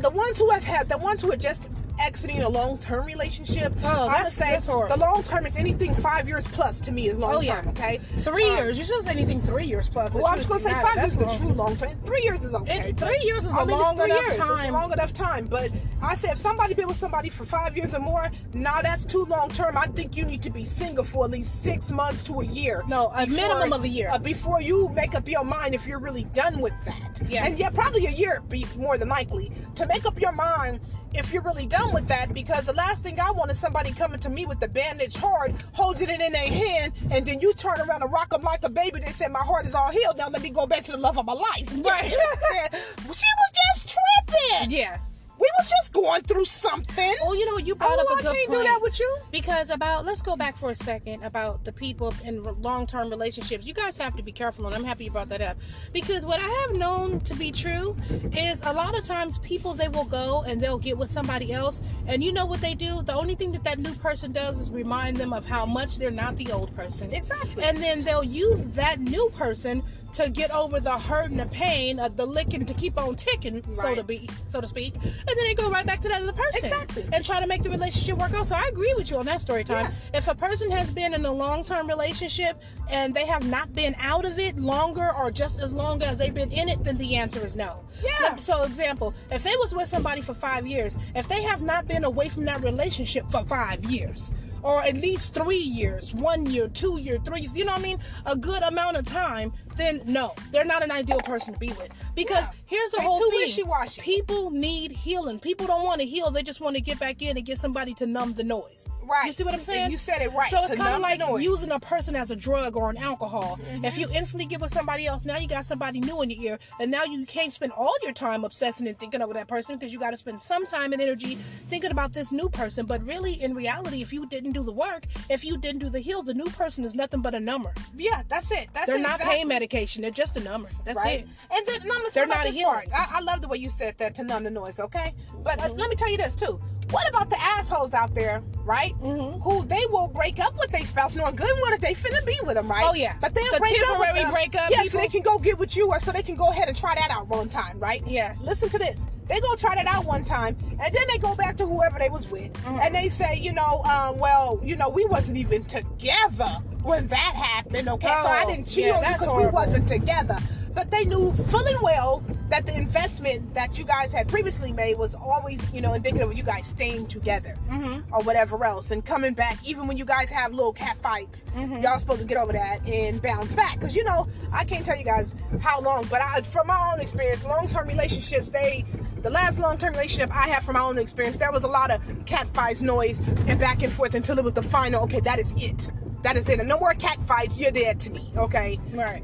the 0.00 0.10
ones 0.10 0.38
who 0.38 0.50
have 0.50 0.64
had, 0.64 0.88
the 0.88 0.98
ones 0.98 1.20
who 1.22 1.32
are 1.32 1.36
just 1.36 1.70
exiting 1.98 2.42
a 2.42 2.48
long-term 2.48 3.04
relationship. 3.06 3.72
Oh, 3.82 4.08
I'ma 4.08 4.28
say. 4.28 4.58
The 4.60 4.96
long-term 4.98 5.46
is 5.46 5.56
anything 5.56 5.94
five 5.94 6.28
years 6.28 6.46
plus 6.48 6.80
to 6.80 6.92
me 6.92 7.08
is 7.08 7.18
long-term. 7.18 7.38
Oh, 7.38 7.40
yeah. 7.40 7.64
Okay, 7.70 7.98
Three 8.18 8.48
Um, 8.50 8.56
years. 8.56 8.78
You 8.78 8.84
shouldn't 8.84 9.04
say 9.04 9.12
anything 9.12 9.40
three 9.40 9.64
years 9.64 9.88
plus. 9.88 10.14
Well, 10.14 10.26
I'm 10.26 10.36
just 10.36 10.48
gonna 10.48 10.60
say 10.60 10.72
five 10.74 10.96
years 10.96 11.12
is 11.12 11.16
the 11.16 11.24
true 11.38 11.52
long 11.54 11.76
term. 11.76 11.90
Three 12.04 12.22
years 12.22 12.44
is 12.44 12.54
okay. 12.54 12.90
It- 12.90 12.96
three 12.98 13.20
years 13.22 13.44
is 13.44 13.52
I 13.52 13.62
a 13.62 13.66
mean, 13.66 13.78
long 13.78 13.96
enough 13.96 14.08
years. 14.08 14.34
It's 14.34 14.36
time. 14.36 14.68
a 14.74 14.78
long 14.78 14.92
enough 14.92 15.12
time. 15.12 15.46
But 15.46 15.70
I 16.02 16.14
say 16.14 16.30
if 16.30 16.38
somebody 16.38 16.74
been 16.74 16.86
with 16.88 16.96
somebody 16.96 17.28
for 17.30 17.44
five 17.44 17.76
years 17.76 17.94
or 17.94 18.00
more, 18.00 18.30
nah, 18.52 18.82
that's 18.82 19.04
too 19.04 19.24
long 19.24 19.48
term. 19.50 19.76
I 19.76 19.86
think 19.86 20.16
you 20.16 20.24
need 20.24 20.42
to 20.42 20.50
be 20.50 20.64
single 20.64 21.04
for 21.04 21.24
at 21.24 21.30
least 21.30 21.62
six 21.62 21.90
months 21.90 22.22
to 22.24 22.40
a 22.40 22.44
year. 22.44 22.82
No, 22.88 23.08
a 23.14 23.26
minimum 23.26 23.72
of 23.72 23.84
a 23.84 23.88
year. 23.88 24.10
uh, 24.10 24.18
before 24.18 24.60
you 24.60 24.88
make 24.90 25.14
up 25.14 25.28
your 25.28 25.44
mind 25.44 25.74
if 25.74 25.86
you're 25.86 25.98
really 25.98 26.24
done 26.34 26.60
with 26.60 26.74
that. 26.84 27.20
Yeah. 27.28 27.44
And 27.46 27.58
yeah, 27.58 27.70
probably 27.70 28.06
a 28.06 28.10
year 28.10 28.42
be 28.48 28.66
more 28.76 28.98
than 28.98 29.08
likely 29.08 29.50
to 29.74 29.86
make 29.86 30.04
up 30.04 30.20
your 30.20 30.32
mind 30.32 30.80
if 31.14 31.32
you're 31.32 31.42
really 31.42 31.66
done 31.66 31.85
with 31.92 32.08
that. 32.08 32.32
Because 32.34 32.64
the 32.64 32.72
last 32.72 33.02
thing 33.02 33.18
I 33.20 33.30
want 33.30 33.50
is 33.50 33.58
somebody 33.58 33.92
coming 33.92 34.20
to 34.20 34.28
me 34.28 34.46
with 34.46 34.60
the 34.60 34.68
bandage 34.68 35.16
hard, 35.16 35.54
holding 35.72 36.08
it 36.08 36.20
in 36.20 36.32
their 36.32 36.48
hand, 36.48 36.92
and 37.10 37.26
then 37.26 37.40
you 37.40 37.52
turn 37.54 37.80
around 37.80 38.02
and 38.02 38.12
rock 38.12 38.30
them 38.30 38.42
like 38.42 38.62
a 38.62 38.68
baby. 38.68 39.00
They 39.00 39.12
said, 39.12 39.32
my 39.32 39.42
heart 39.42 39.66
is 39.66 39.74
all 39.74 39.90
healed. 39.90 40.16
Now 40.16 40.28
let 40.28 40.42
me 40.42 40.50
go 40.50 40.66
back 40.66 40.84
to 40.84 40.92
the 40.92 40.98
love 40.98 41.18
of 41.18 41.26
my 41.26 41.32
life. 41.32 41.72
Right. 41.84 42.10
she 42.10 43.06
was 43.06 43.50
just 43.74 43.96
tripping. 44.26 44.70
Yeah. 44.70 44.98
We 45.38 45.48
was 45.58 45.68
just 45.68 45.92
going 45.92 46.22
through 46.22 46.46
something. 46.46 47.14
Well, 47.22 47.36
you 47.36 47.46
know, 47.46 47.58
you 47.58 47.74
brought 47.74 47.98
oh, 47.98 48.02
up 48.02 48.06
a 48.08 48.12
I 48.12 48.22
good 48.22 48.36
can't 48.36 48.48
point. 48.48 48.60
do 48.62 48.64
that 48.64 48.80
with 48.80 48.98
you. 48.98 49.18
Because 49.30 49.70
about 49.70 50.04
let's 50.04 50.22
go 50.22 50.36
back 50.36 50.56
for 50.56 50.70
a 50.70 50.74
second 50.74 51.22
about 51.22 51.64
the 51.64 51.72
people 51.72 52.14
in 52.24 52.42
long 52.62 52.86
term 52.86 53.10
relationships. 53.10 53.66
You 53.66 53.74
guys 53.74 53.96
have 53.98 54.16
to 54.16 54.22
be 54.22 54.32
careful, 54.32 54.66
and 54.66 54.74
I'm 54.74 54.84
happy 54.84 55.04
you 55.04 55.10
brought 55.10 55.28
that 55.28 55.42
up. 55.42 55.58
Because 55.92 56.24
what 56.24 56.40
I 56.40 56.48
have 56.48 56.76
known 56.76 57.20
to 57.20 57.34
be 57.34 57.52
true 57.52 57.96
is 58.32 58.62
a 58.64 58.72
lot 58.72 58.98
of 58.98 59.04
times 59.04 59.38
people 59.38 59.74
they 59.74 59.88
will 59.88 60.04
go 60.04 60.42
and 60.46 60.60
they'll 60.60 60.78
get 60.78 60.96
with 60.96 61.10
somebody 61.10 61.52
else, 61.52 61.82
and 62.06 62.24
you 62.24 62.32
know 62.32 62.46
what 62.46 62.60
they 62.60 62.74
do? 62.74 63.02
The 63.02 63.14
only 63.14 63.34
thing 63.34 63.52
that 63.52 63.64
that 63.64 63.78
new 63.78 63.94
person 63.96 64.32
does 64.32 64.60
is 64.60 64.70
remind 64.70 65.18
them 65.18 65.32
of 65.32 65.46
how 65.46 65.66
much 65.66 65.98
they're 65.98 66.10
not 66.10 66.36
the 66.36 66.50
old 66.52 66.74
person. 66.74 67.12
Exactly. 67.12 67.62
And 67.62 67.78
then 67.78 68.04
they'll 68.04 68.24
use 68.24 68.66
that 68.68 69.00
new 69.00 69.30
person 69.36 69.82
to 70.16 70.30
get 70.30 70.50
over 70.50 70.80
the 70.80 70.98
hurt 70.98 71.30
and 71.30 71.38
the 71.38 71.46
pain 71.46 71.98
of 72.00 72.16
the 72.16 72.24
licking 72.24 72.64
to 72.64 72.72
keep 72.72 72.98
on 72.98 73.14
ticking, 73.16 73.62
so 73.70 73.94
to 73.94 74.02
be, 74.02 74.30
so 74.46 74.62
to 74.62 74.66
speak. 74.66 74.94
And 74.94 75.04
then 75.04 75.44
they 75.44 75.52
go 75.54 75.70
right 75.70 75.84
back 75.84 76.00
to 76.00 76.08
that 76.08 76.22
other 76.22 76.32
person 76.32 76.64
Exactly. 76.64 77.04
and 77.12 77.22
try 77.22 77.38
to 77.38 77.46
make 77.46 77.62
the 77.62 77.68
relationship 77.68 78.16
work 78.16 78.32
out. 78.32 78.46
So 78.46 78.56
I 78.56 78.66
agree 78.72 78.94
with 78.96 79.10
you 79.10 79.18
on 79.18 79.26
that 79.26 79.42
story 79.42 79.62
time. 79.62 79.92
If 80.14 80.26
a 80.28 80.34
person 80.34 80.70
has 80.70 80.90
been 80.90 81.12
in 81.12 81.22
a 81.26 81.32
long 81.32 81.64
term 81.64 81.86
relationship 81.86 82.62
and 82.90 83.12
they 83.14 83.26
have 83.26 83.46
not 83.46 83.74
been 83.74 83.94
out 84.00 84.24
of 84.24 84.38
it 84.38 84.56
longer 84.56 85.12
or 85.12 85.30
just 85.30 85.60
as 85.60 85.74
long 85.74 86.02
as 86.02 86.16
they've 86.16 86.32
been 86.32 86.50
in 86.52 86.70
it, 86.70 86.82
then 86.82 86.96
the 86.96 87.16
answer 87.16 87.44
is 87.44 87.54
no. 87.54 87.84
Yeah. 88.02 88.36
So 88.36 88.62
example, 88.62 89.12
if 89.30 89.42
they 89.42 89.54
was 89.56 89.74
with 89.74 89.86
somebody 89.86 90.22
for 90.22 90.32
five 90.32 90.66
years, 90.66 90.96
if 91.14 91.28
they 91.28 91.42
have 91.42 91.60
not 91.60 91.86
been 91.86 92.04
away 92.04 92.30
from 92.30 92.46
that 92.46 92.62
relationship 92.62 93.30
for 93.30 93.44
five 93.44 93.84
years, 93.84 94.32
or 94.62 94.82
at 94.82 94.96
least 94.96 95.32
three 95.32 95.56
years, 95.58 96.12
one 96.12 96.44
year, 96.46 96.66
two 96.66 96.98
year, 96.98 97.18
three 97.24 97.40
years, 97.42 97.54
you 97.54 97.64
know 97.64 97.72
what 97.72 97.80
I 97.80 97.84
mean? 97.84 97.98
A 98.24 98.36
good 98.36 98.62
amount 98.64 98.96
of 98.96 99.04
time, 99.04 99.52
then 99.76 100.00
no, 100.06 100.34
they're 100.52 100.64
not 100.64 100.82
an 100.82 100.90
ideal 100.90 101.20
person 101.20 101.54
to 101.54 101.58
be 101.60 101.68
with. 101.72 101.92
Because 102.14 102.44
Yeah. 102.46 102.52
here's 102.66 102.90
the 102.92 102.98
They 102.98 103.04
whole 103.04 103.18
too 103.18 103.30
thing. 103.30 103.40
wishy-washy. 103.40 104.00
People 104.00 104.50
need 104.50 104.90
healing. 104.92 105.38
People 105.38 105.66
don't 105.66 105.84
want 105.84 106.00
to 106.00 106.06
heal. 106.06 106.30
They 106.30 106.42
just 106.42 106.60
want 106.60 106.76
to 106.76 106.80
get 106.82 106.98
back 106.98 107.20
in 107.22 107.36
and 107.36 107.44
get 107.44 107.58
somebody 107.58 107.92
to 107.94 108.06
numb 108.06 108.32
the 108.34 108.44
noise. 108.44 108.88
Right. 109.02 109.26
You 109.26 109.32
see 109.32 109.44
what 109.44 109.50
I'm 109.52 109.58
And 109.60 109.64
saying? 109.64 109.90
you 109.90 109.98
said 109.98 110.22
it 110.22 110.32
right, 110.32 110.50
So 110.50 110.62
it's 110.64 110.74
kind 110.74 110.94
of 110.96 111.00
like 111.02 111.20
using 111.42 111.70
a 111.70 111.78
person 111.78 112.16
as 112.16 112.30
a 112.30 112.36
drug 112.36 112.74
or 112.76 112.90
an 112.90 112.96
alcohol. 112.96 113.58
Mm-hmm. 113.70 113.84
If 113.84 113.98
you 113.98 114.08
instantly 114.12 114.46
get 114.46 114.60
with 114.60 114.72
somebody 114.72 115.06
else, 115.06 115.24
now 115.24 115.36
you 115.36 115.46
got 115.46 115.64
somebody 115.64 116.00
new 116.00 116.22
in 116.22 116.30
your 116.30 116.42
ear, 116.52 116.58
and 116.80 116.90
now 116.90 117.04
you 117.04 117.24
can't 117.26 117.52
spend 117.52 117.72
all 117.72 117.94
your 118.02 118.12
time 118.12 118.44
obsessing 118.44 118.88
and 118.88 118.98
thinking 118.98 119.20
over 119.22 119.34
that 119.34 119.46
person 119.46 119.76
because 119.76 119.92
you 119.92 120.00
got 120.00 120.10
to 120.10 120.16
spend 120.16 120.40
some 120.40 120.66
time 120.66 120.92
and 120.92 121.00
energy 121.02 121.36
thinking 121.68 121.90
about 121.92 122.12
this 122.14 122.32
new 122.32 122.48
person. 122.48 122.86
But 122.86 123.04
really, 123.06 123.40
in 123.40 123.54
reality, 123.54 124.02
if 124.02 124.12
you 124.12 124.26
didn't 124.26 124.52
do 124.52 124.64
the 124.64 124.72
work, 124.72 125.04
if 125.30 125.44
you 125.44 125.56
didn't 125.56 125.80
do 125.80 125.88
the 125.90 126.00
heal, 126.00 126.22
the 126.22 126.34
new 126.34 126.46
person 126.50 126.84
is 126.84 126.94
nothing 126.94 127.20
but 127.20 127.34
a 127.34 127.40
number. 127.40 127.72
Yeah, 127.96 128.22
that's 128.28 128.50
it. 128.50 128.68
That's 128.72 128.86
They're 128.86 128.96
it, 128.96 129.02
not 129.02 129.16
exactly. 129.16 129.36
pain 129.36 129.48
medication. 129.48 129.65
They're 130.02 130.10
just 130.10 130.36
a 130.36 130.40
number. 130.40 130.68
That's 130.84 130.96
right? 130.96 131.20
it. 131.20 131.28
And 131.50 131.66
then, 131.66 131.80
let's 131.88 132.14
They're 132.14 132.26
not 132.26 132.46
a 132.46 132.52
this 132.52 132.62
part. 132.62 132.88
I, 132.94 133.06
I 133.16 133.20
love 133.20 133.40
the 133.42 133.48
way 133.48 133.58
you 133.58 133.68
said 133.68 133.96
that 133.98 134.14
to 134.16 134.22
numb 134.24 134.44
the 134.44 134.50
noise, 134.50 134.78
okay? 134.80 135.14
But 135.42 135.58
Mm-hmm. 135.58 135.72
uh, 135.72 135.74
let 135.74 135.90
me 135.90 135.96
tell 135.96 136.10
you 136.10 136.16
this 136.18 136.34
too. 136.34 136.60
What 136.90 137.08
about 137.08 137.30
the 137.30 137.38
assholes 137.40 137.94
out 137.94 138.14
there, 138.14 138.42
right? 138.64 138.94
Mm-hmm. 139.00 139.40
Who 139.40 139.64
they 139.64 139.82
will 139.90 140.06
break 140.06 140.38
up 140.38 140.56
with 140.56 140.70
their 140.70 140.84
spouse 140.84 141.16
knowing 141.16 141.34
good 141.34 141.48
and 141.50 141.58
well 141.60 141.72
that 141.72 141.80
they 141.80 141.94
finna 141.94 142.24
be 142.24 142.38
with 142.44 142.54
them, 142.54 142.68
right? 142.68 142.86
Oh, 142.88 142.94
yeah. 142.94 143.16
But 143.20 143.34
they'll 143.34 143.52
The 143.52 143.58
break 143.58 143.72
up 143.72 143.98
with 143.98 144.06
temporary 144.08 144.22
them. 144.22 144.30
breakup 144.32 144.70
Yeah, 144.70 144.82
so 144.84 144.98
they 144.98 145.08
can 145.08 145.22
go 145.22 145.36
get 145.38 145.58
with 145.58 145.76
you 145.76 145.88
or 145.88 145.98
so 145.98 146.12
they 146.12 146.22
can 146.22 146.36
go 146.36 146.50
ahead 146.50 146.68
and 146.68 146.76
try 146.76 146.94
that 146.94 147.10
out 147.10 147.26
one 147.26 147.48
time, 147.48 147.80
right? 147.80 148.06
Yeah. 148.06 148.36
Listen 148.40 148.68
to 148.68 148.78
this. 148.78 149.08
They 149.26 149.40
go 149.40 149.56
try 149.56 149.74
that 149.74 149.86
out 149.88 150.04
one 150.04 150.22
time 150.24 150.56
and 150.80 150.94
then 150.94 151.02
they 151.10 151.18
go 151.18 151.34
back 151.34 151.56
to 151.56 151.66
whoever 151.66 151.98
they 151.98 152.08
was 152.08 152.30
with 152.30 152.52
Mm-hmm. 152.52 152.78
and 152.82 152.94
they 152.94 153.08
say, 153.08 153.36
you 153.36 153.52
know, 153.52 153.82
um, 153.82 154.18
well, 154.20 154.60
you 154.62 154.76
know, 154.76 154.88
we 154.88 155.04
wasn't 155.06 155.38
even 155.38 155.64
together 155.64 156.58
when 156.86 157.08
that 157.08 157.34
happened, 157.34 157.88
okay? 157.88 158.06
so 158.06 158.12
I 158.12 158.44
Oh, 158.44 158.50
didn't 158.50 158.66
cheat 158.66 158.86
yeah, 158.86 158.96
on 158.98 159.02
you 159.04 159.12
because 159.18 159.36
we 159.36 159.46
wasn't 159.48 159.88
together. 159.88 160.38
But 160.74 160.90
they 160.90 161.04
knew 161.06 161.32
fully 161.32 161.72
well 161.80 162.22
that 162.50 162.66
the 162.66 162.76
investment 162.76 163.54
that 163.54 163.78
you 163.78 163.84
guys 163.86 164.12
had 164.12 164.28
previously 164.28 164.72
made 164.72 164.98
was 164.98 165.14
always, 165.14 165.72
you 165.72 165.80
know, 165.80 165.94
indicative 165.94 166.30
of 166.30 166.36
you 166.36 166.42
guys 166.42 166.66
staying 166.66 167.06
together 167.06 167.56
Mm-hmm. 167.70 168.14
or 168.14 168.22
whatever 168.24 168.62
else 168.62 168.90
and 168.90 169.02
coming 169.04 169.32
back. 169.32 169.56
Even 169.64 169.86
when 169.88 169.96
you 169.96 170.04
guys 170.04 170.28
have 170.28 170.52
little 170.52 170.74
cat 170.74 170.96
fights, 170.98 171.46
Mm-hmm. 171.56 171.82
y'all 171.82 171.98
supposed 171.98 172.20
to 172.20 172.26
get 172.26 172.36
over 172.36 172.52
that 172.52 172.86
and 172.86 173.22
bounce 173.22 173.54
back. 173.54 173.76
Because 173.80 173.96
you 173.96 174.04
know, 174.04 174.28
I 174.52 174.64
can't 174.64 174.84
tell 174.84 174.96
you 174.98 175.04
guys 175.04 175.32
how 175.60 175.80
long, 175.80 176.06
but 176.10 176.20
I, 176.20 176.42
from 176.42 176.66
my 176.66 176.92
own 176.92 177.00
experience, 177.00 177.44
long-term 177.46 177.88
relationships, 177.88 178.50
they. 178.50 178.84
The 179.22 179.30
last 179.30 179.58
long-term 179.58 179.94
relationship 179.94 180.30
I 180.30 180.42
had 180.46 180.62
from 180.62 180.74
my 180.74 180.80
own 180.82 180.98
experience, 180.98 181.38
there 181.38 181.50
was 181.50 181.64
a 181.64 181.68
lot 181.68 181.90
of 181.90 182.00
cat 182.26 182.46
fights, 182.50 182.80
noise, 182.80 183.18
and 183.48 183.58
back 183.58 183.82
and 183.82 183.90
forth 183.92 184.14
until 184.14 184.38
it 184.38 184.44
was 184.44 184.54
the 184.54 184.62
final. 184.62 185.02
Okay, 185.04 185.18
that 185.20 185.40
is 185.40 185.52
it. 185.56 185.90
That 186.22 186.36
is 186.36 186.48
it. 186.48 186.58
And 186.58 186.68
no 186.68 186.78
more 186.78 186.94
cat 186.94 187.20
fights. 187.22 187.58
You're 187.58 187.70
dead 187.70 188.00
to 188.00 188.10
me. 188.10 188.32
Okay. 188.36 188.78
Right. 188.92 189.22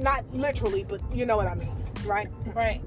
Not 0.00 0.24
literally, 0.32 0.84
but 0.84 1.00
you 1.12 1.26
know 1.26 1.36
what 1.36 1.46
I 1.46 1.54
mean, 1.54 1.74
right? 2.04 2.28
Right. 2.54 2.80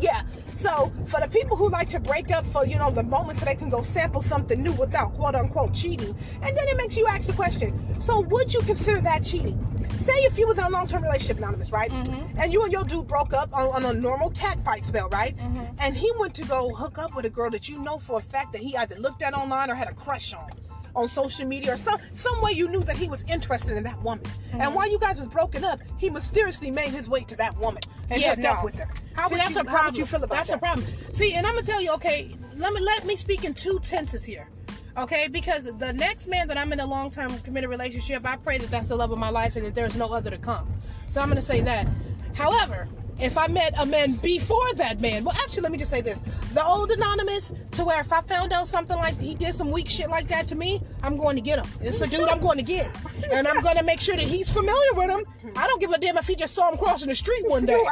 Yeah. 0.00 0.22
So 0.52 0.92
for 1.06 1.20
the 1.20 1.28
people 1.28 1.56
who 1.56 1.68
like 1.70 1.88
to 1.90 2.00
break 2.00 2.30
up 2.30 2.44
for 2.46 2.66
you 2.66 2.76
know 2.76 2.90
the 2.90 3.02
moment 3.02 3.38
so 3.38 3.46
they 3.46 3.54
can 3.54 3.68
go 3.68 3.82
sample 3.82 4.22
something 4.22 4.62
new 4.62 4.72
without 4.72 5.14
quote 5.14 5.34
unquote 5.34 5.72
cheating, 5.72 6.14
and 6.42 6.56
then 6.56 6.68
it 6.68 6.76
makes 6.76 6.96
you 6.96 7.06
ask 7.06 7.22
the 7.22 7.32
question: 7.32 8.00
So 8.00 8.20
would 8.20 8.52
you 8.52 8.60
consider 8.62 9.00
that 9.00 9.24
cheating? 9.24 9.58
Say 9.96 10.12
if 10.24 10.38
you 10.38 10.46
was 10.46 10.58
in 10.58 10.64
a 10.64 10.68
long 10.70 10.86
term 10.86 11.02
relationship, 11.02 11.38
anonymous, 11.38 11.72
right? 11.72 11.90
Mm-hmm. 11.90 12.38
And 12.40 12.52
you 12.52 12.62
and 12.62 12.72
your 12.72 12.84
dude 12.84 13.06
broke 13.06 13.32
up 13.32 13.54
on, 13.54 13.68
on 13.68 13.84
a 13.84 13.98
normal 13.98 14.30
cat 14.30 14.62
fight 14.64 14.84
spell, 14.84 15.08
right? 15.08 15.36
Mm-hmm. 15.36 15.76
And 15.78 15.96
he 15.96 16.10
went 16.18 16.34
to 16.34 16.44
go 16.44 16.70
hook 16.70 16.98
up 16.98 17.14
with 17.14 17.24
a 17.24 17.30
girl 17.30 17.50
that 17.50 17.68
you 17.68 17.82
know 17.82 17.98
for 17.98 18.18
a 18.18 18.22
fact 18.22 18.52
that 18.52 18.62
he 18.62 18.76
either 18.76 18.96
looked 18.96 19.22
at 19.22 19.34
online 19.34 19.70
or 19.70 19.74
had 19.74 19.88
a 19.88 19.94
crush 19.94 20.34
on 20.34 20.50
on 20.94 21.08
social 21.08 21.46
media 21.46 21.74
or 21.74 21.76
some 21.76 21.98
some 22.14 22.40
way 22.40 22.52
you 22.52 22.68
knew 22.68 22.82
that 22.84 22.96
he 22.96 23.08
was 23.08 23.24
interested 23.24 23.76
in 23.76 23.84
that 23.84 24.00
woman. 24.02 24.24
And 24.52 24.62
mm-hmm. 24.62 24.74
while 24.74 24.90
you 24.90 24.98
guys 24.98 25.18
was 25.18 25.28
broken 25.28 25.64
up, 25.64 25.80
he 25.98 26.10
mysteriously 26.10 26.70
made 26.70 26.90
his 26.90 27.08
way 27.08 27.24
to 27.24 27.36
that 27.36 27.56
woman 27.58 27.82
and 28.10 28.20
yeah, 28.20 28.30
hooked 28.30 28.42
no. 28.42 28.50
up 28.50 28.64
with 28.64 28.78
her. 28.78 28.88
How 29.14 29.28
See, 29.28 29.34
would 29.34 29.40
that's 29.40 29.54
you, 29.54 29.60
a 29.60 29.64
How 29.64 29.70
problem. 29.70 29.86
would 29.86 29.98
you 29.98 30.06
feel 30.06 30.24
about 30.24 30.36
that's 30.36 30.48
that? 30.50 30.56
a 30.56 30.58
problem. 30.58 30.86
See, 31.10 31.34
and 31.34 31.46
I'm 31.46 31.54
gonna 31.54 31.66
tell 31.66 31.80
you, 31.80 31.92
okay, 31.94 32.36
let 32.56 32.72
me 32.72 32.80
let 32.80 33.04
me 33.04 33.16
speak 33.16 33.44
in 33.44 33.54
two 33.54 33.78
tenses 33.80 34.24
here. 34.24 34.48
Okay, 34.96 35.26
because 35.26 35.64
the 35.76 35.92
next 35.92 36.28
man 36.28 36.46
that 36.46 36.56
I'm 36.56 36.72
in 36.72 36.78
a 36.78 36.86
long 36.86 37.10
term 37.10 37.36
committed 37.40 37.68
relationship, 37.68 38.26
I 38.28 38.36
pray 38.36 38.58
that 38.58 38.70
that's 38.70 38.88
the 38.88 38.96
love 38.96 39.10
of 39.10 39.18
my 39.18 39.30
life 39.30 39.56
and 39.56 39.64
that 39.66 39.74
there's 39.74 39.96
no 39.96 40.12
other 40.12 40.30
to 40.30 40.38
come. 40.38 40.68
So 41.08 41.20
I'm 41.20 41.28
gonna 41.28 41.42
say 41.42 41.60
that. 41.62 41.88
However, 42.34 42.88
if 43.20 43.38
I 43.38 43.46
met 43.46 43.74
a 43.78 43.86
man 43.86 44.14
before 44.14 44.74
that 44.74 45.00
man, 45.00 45.24
well, 45.24 45.36
actually, 45.42 45.62
let 45.62 45.72
me 45.72 45.78
just 45.78 45.90
say 45.90 46.00
this: 46.00 46.20
the 46.52 46.64
old 46.64 46.90
anonymous, 46.90 47.52
to 47.72 47.84
where 47.84 48.00
if 48.00 48.12
I 48.12 48.20
found 48.22 48.52
out 48.52 48.68
something 48.68 48.96
like 48.96 49.18
he 49.20 49.34
did 49.34 49.54
some 49.54 49.70
weak 49.70 49.88
shit 49.88 50.10
like 50.10 50.28
that 50.28 50.48
to 50.48 50.54
me, 50.54 50.80
I'm 51.02 51.16
going 51.16 51.36
to 51.36 51.42
get 51.42 51.58
him. 51.64 51.66
It's 51.80 52.00
a 52.00 52.06
dude 52.06 52.28
I'm 52.28 52.40
going 52.40 52.58
to 52.58 52.64
get, 52.64 52.90
and 53.32 53.46
I'm 53.46 53.62
going 53.62 53.76
to 53.76 53.82
make 53.84 54.00
sure 54.00 54.16
that 54.16 54.24
he's 54.24 54.50
familiar 54.52 54.92
with 54.94 55.10
him. 55.10 55.24
I 55.56 55.66
don't 55.66 55.80
give 55.80 55.90
a 55.92 55.98
damn 55.98 56.16
if 56.18 56.26
he 56.26 56.34
just 56.34 56.54
saw 56.54 56.70
him 56.70 56.78
crossing 56.78 57.08
the 57.08 57.14
street 57.14 57.48
one 57.48 57.64
day. 57.66 57.82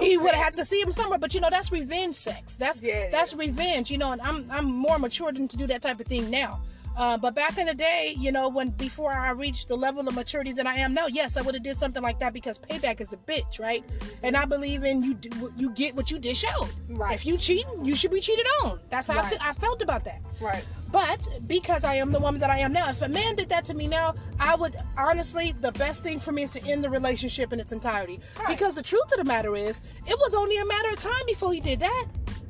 He 0.00 0.16
would 0.16 0.32
have 0.32 0.44
had 0.44 0.56
to 0.56 0.64
see 0.64 0.80
him 0.80 0.92
somewhere, 0.92 1.18
but 1.18 1.34
you 1.34 1.40
know 1.40 1.50
that's 1.50 1.70
revenge 1.70 2.14
sex. 2.14 2.56
That's 2.56 2.82
Yeah, 2.82 3.10
that's 3.10 3.32
is. 3.32 3.38
revenge. 3.38 3.90
You 3.90 3.98
know, 3.98 4.12
and 4.12 4.20
I'm 4.22 4.50
I'm 4.50 4.64
more 4.64 4.98
mature 4.98 5.32
than 5.32 5.46
to 5.48 5.56
do 5.56 5.66
that 5.66 5.82
type 5.82 6.00
of 6.00 6.06
thing 6.06 6.30
now. 6.30 6.60
Uh, 6.96 7.18
but 7.18 7.34
back 7.34 7.58
in 7.58 7.66
the 7.66 7.74
day, 7.74 8.14
you 8.18 8.30
know, 8.30 8.48
when 8.48 8.70
before 8.70 9.12
I 9.12 9.30
reached 9.30 9.68
the 9.68 9.76
level 9.76 10.06
of 10.06 10.14
maturity 10.14 10.52
that 10.52 10.66
I 10.66 10.76
am 10.76 10.94
now, 10.94 11.06
yes, 11.06 11.36
I 11.36 11.42
would 11.42 11.54
have 11.54 11.64
did 11.64 11.76
something 11.76 12.02
like 12.02 12.20
that 12.20 12.32
because 12.32 12.58
payback 12.58 13.00
is 13.00 13.12
a 13.12 13.16
bitch, 13.16 13.58
right? 13.58 13.84
And 14.22 14.36
I 14.36 14.44
believe 14.44 14.84
in 14.84 15.02
you. 15.02 15.14
Do, 15.14 15.52
you 15.56 15.70
get 15.70 15.94
what 15.94 16.10
you 16.10 16.18
dish 16.18 16.44
out. 16.44 16.70
Right. 16.88 17.14
If 17.14 17.26
you 17.26 17.38
cheat, 17.38 17.64
you 17.82 17.96
should 17.96 18.10
be 18.10 18.20
cheated 18.20 18.46
on. 18.62 18.80
That's 18.90 19.08
how 19.08 19.20
I, 19.20 19.30
fe- 19.30 19.38
I 19.40 19.52
felt 19.52 19.82
about 19.82 20.04
that. 20.04 20.20
Right. 20.40 20.64
But 20.90 21.26
because 21.48 21.82
I 21.82 21.94
am 21.96 22.12
the 22.12 22.20
woman 22.20 22.40
that 22.40 22.50
I 22.50 22.58
am 22.58 22.72
now, 22.72 22.88
if 22.88 23.02
a 23.02 23.08
man 23.08 23.34
did 23.34 23.48
that 23.48 23.64
to 23.66 23.74
me 23.74 23.88
now, 23.88 24.14
I 24.38 24.54
would 24.54 24.76
honestly, 24.96 25.54
the 25.60 25.72
best 25.72 26.02
thing 26.02 26.20
for 26.20 26.30
me 26.30 26.44
is 26.44 26.50
to 26.52 26.64
end 26.64 26.84
the 26.84 26.90
relationship 26.90 27.52
in 27.52 27.58
its 27.58 27.72
entirety. 27.72 28.20
Right. 28.38 28.48
Because 28.48 28.76
the 28.76 28.82
truth 28.82 29.10
of 29.12 29.18
the 29.18 29.24
matter 29.24 29.56
is, 29.56 29.80
it 30.06 30.16
was 30.18 30.34
only 30.34 30.56
a 30.58 30.64
matter 30.64 30.90
of 30.90 30.98
time 30.98 31.26
before 31.26 31.52
he 31.52 31.60
did 31.60 31.80
that. 31.80 32.06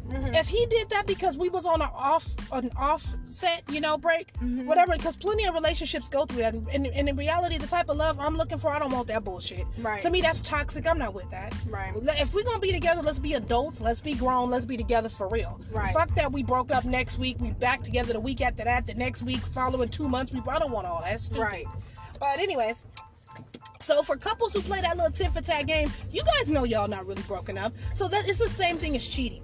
Mm-hmm. 0.08 0.34
If 0.34 0.46
he 0.46 0.66
did 0.66 0.90
that 0.90 1.06
because 1.06 1.36
we 1.38 1.48
was 1.48 1.64
on 1.66 1.80
an 1.82 1.88
off 1.94 2.26
an 2.52 2.70
offset, 2.76 3.62
you 3.70 3.80
know, 3.80 3.96
break, 3.96 4.32
Mm-hmm. 4.34 4.66
whatever. 4.66 4.92
Because 4.96 5.16
plenty 5.16 5.44
of 5.44 5.54
relationships 5.54 6.08
go 6.08 6.26
through 6.26 6.38
that, 6.42 6.54
and, 6.54 6.68
and, 6.68 6.86
and 6.86 7.08
in 7.08 7.16
reality, 7.16 7.56
the 7.58 7.66
type 7.66 7.88
of 7.88 7.96
love 7.96 8.18
I'm 8.20 8.36
looking 8.36 8.58
for, 8.58 8.70
I 8.70 8.78
don't 8.78 8.92
want 8.92 9.08
that 9.08 9.24
bullshit. 9.24 9.64
Right. 9.78 10.00
To 10.02 10.10
me, 10.10 10.20
that's 10.20 10.40
toxic. 10.42 10.86
I'm 10.86 10.98
not 10.98 11.14
with 11.14 11.30
that. 11.30 11.54
Right. 11.68 11.92
If 12.20 12.34
we're 12.34 12.44
gonna 12.44 12.58
be 12.58 12.72
together, 12.72 13.02
let's 13.02 13.18
be 13.18 13.34
adults. 13.34 13.80
Let's 13.80 14.00
be 14.00 14.14
grown. 14.14 14.50
Let's 14.50 14.64
be 14.66 14.76
together 14.76 15.08
for 15.08 15.28
real. 15.28 15.60
Right. 15.72 15.92
Fuck 15.94 16.14
that. 16.16 16.32
We 16.32 16.42
broke 16.42 16.70
up 16.72 16.84
next 16.84 17.18
week. 17.18 17.36
We 17.40 17.50
back 17.52 17.82
together 17.82 18.12
the 18.12 18.20
week 18.20 18.40
after 18.40 18.64
that. 18.64 18.86
The 18.86 18.94
next 18.94 19.22
week, 19.22 19.40
following 19.40 19.88
two 19.88 20.08
months, 20.08 20.32
we. 20.32 20.42
I 20.48 20.58
don't 20.58 20.70
want 20.72 20.86
all 20.86 21.00
that. 21.02 21.20
Stupid. 21.20 21.40
Right. 21.40 21.66
But 22.20 22.38
anyways. 22.38 22.84
So 23.80 24.02
for 24.02 24.16
couples 24.16 24.52
who 24.54 24.60
play 24.62 24.80
that 24.80 24.96
little 24.96 25.10
tit 25.12 25.30
for 25.32 25.40
tat 25.42 25.66
game, 25.66 25.90
you 26.10 26.22
guys 26.22 26.48
know 26.48 26.64
y'all 26.64 26.88
not 26.88 27.06
really 27.06 27.22
broken 27.22 27.58
up. 27.58 27.72
So 27.92 28.08
that 28.08 28.28
it's 28.28 28.38
the 28.38 28.48
same 28.48 28.76
thing 28.78 28.96
as 28.96 29.06
cheating. 29.06 29.42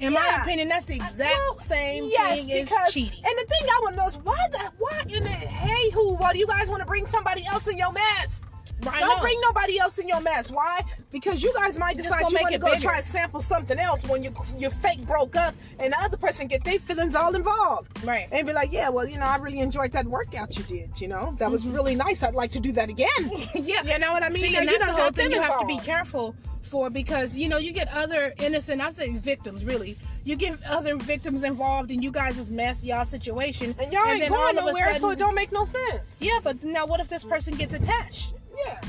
In 0.00 0.12
my 0.12 0.38
opinion, 0.42 0.68
that's 0.68 0.84
the 0.84 0.96
exact 0.96 1.32
Well, 1.34 1.58
same 1.58 2.04
yes, 2.10 2.44
thing 2.44 2.52
as 2.52 2.68
because- 2.68 2.92
cheating. 2.92 3.18
And 3.24 3.38
the 3.38 3.46
thing 3.46 3.68
I 3.68 3.78
want 3.82 3.94
to 3.94 4.00
know 4.02 4.08
is 4.08 4.16
why 4.18 4.46
the 4.52 4.70
why 4.78 5.02
in 5.08 5.22
the 5.24 5.28
hey 5.30 5.90
who 5.90 6.14
why 6.14 6.32
do 6.32 6.38
you 6.38 6.46
guys 6.46 6.68
want 6.68 6.80
to 6.80 6.86
bring 6.86 7.06
somebody 7.06 7.42
else 7.50 7.66
in 7.68 7.78
your 7.78 7.92
mess? 7.92 8.44
I 8.86 9.00
Don't 9.00 9.16
know. 9.16 9.22
bring 9.22 9.40
nobody 9.40 9.78
else 9.80 9.96
in 9.98 10.06
your 10.06 10.20
mess. 10.20 10.50
Why? 10.50 10.82
Because 11.10 11.42
you 11.42 11.52
guys 11.54 11.78
might 11.78 11.96
decide 11.96 12.30
you 12.30 12.38
want 12.40 12.52
to 12.52 12.58
go 12.58 12.68
bigger. 12.72 12.82
try 12.82 12.96
to 12.98 13.02
sample 13.02 13.40
something 13.40 13.78
else 13.78 14.04
when 14.06 14.22
you 14.22 14.32
you 14.58 14.68
fake 14.68 15.00
broke 15.06 15.34
up 15.34 15.54
and 15.80 15.92
the 15.94 16.00
other 16.02 16.18
person 16.18 16.46
get 16.46 16.62
their 16.62 16.78
feelings 16.78 17.14
all 17.14 17.34
involved. 17.34 18.04
Right. 18.04 18.28
And 18.30 18.46
be 18.46 18.52
like, 18.52 18.72
yeah, 18.72 18.90
well, 18.90 19.06
you 19.08 19.16
know, 19.16 19.24
I 19.24 19.38
really 19.38 19.60
enjoyed 19.60 19.92
that 19.92 20.04
workout 20.06 20.58
you 20.58 20.64
did. 20.64 21.00
You 21.00 21.08
know, 21.08 21.34
that 21.38 21.50
was 21.50 21.66
really 21.66 21.94
nice. 21.94 22.22
I'd 22.22 22.34
like 22.34 22.52
to 22.52 22.60
do 22.60 22.70
that 22.72 22.90
again. 22.90 23.08
Mm-hmm. 23.18 23.58
yeah, 23.64 23.82
You 23.82 23.98
know 23.98 24.12
what 24.12 24.22
I 24.22 24.28
mean? 24.28 24.38
See, 24.38 24.52
Now, 24.52 24.60
and 24.60 24.70
you 24.70 24.78
that's 24.78 24.90
the 24.90 25.02
whole 25.02 25.10
thing. 25.10 25.30
You 25.32 25.40
have 25.40 25.58
to 25.58 25.66
be 25.66 25.78
careful 25.78 26.36
for 26.66 26.90
because 26.90 27.36
you 27.36 27.48
know 27.48 27.58
you 27.58 27.72
get 27.72 27.88
other 27.94 28.32
innocent 28.38 28.80
I 28.82 28.90
say 28.90 29.10
victims 29.12 29.64
really 29.64 29.96
you 30.24 30.36
get 30.36 30.58
other 30.68 30.96
victims 30.96 31.42
involved 31.44 31.90
in 31.92 32.02
you 32.02 32.10
guys' 32.10 32.50
mess 32.50 32.82
y'all 32.82 33.04
situation 33.04 33.74
And 33.78 33.92
y'all 33.92 34.04
ain't 34.06 34.20
then 34.20 34.30
going 34.30 34.58
all 34.58 34.68
of 34.68 34.74
a 34.74 34.78
nowhere, 34.78 34.94
so 34.96 35.10
it 35.10 35.18
don't 35.18 35.34
make 35.34 35.52
no 35.52 35.64
sense. 35.64 36.20
yeah 36.20 36.38
but 36.42 36.62
now 36.62 36.86
what 36.86 37.00
if 37.00 37.08
this 37.08 37.24
person 37.24 37.54
gets 37.54 37.74
attached 37.74 38.34
Yeah. 38.66 38.80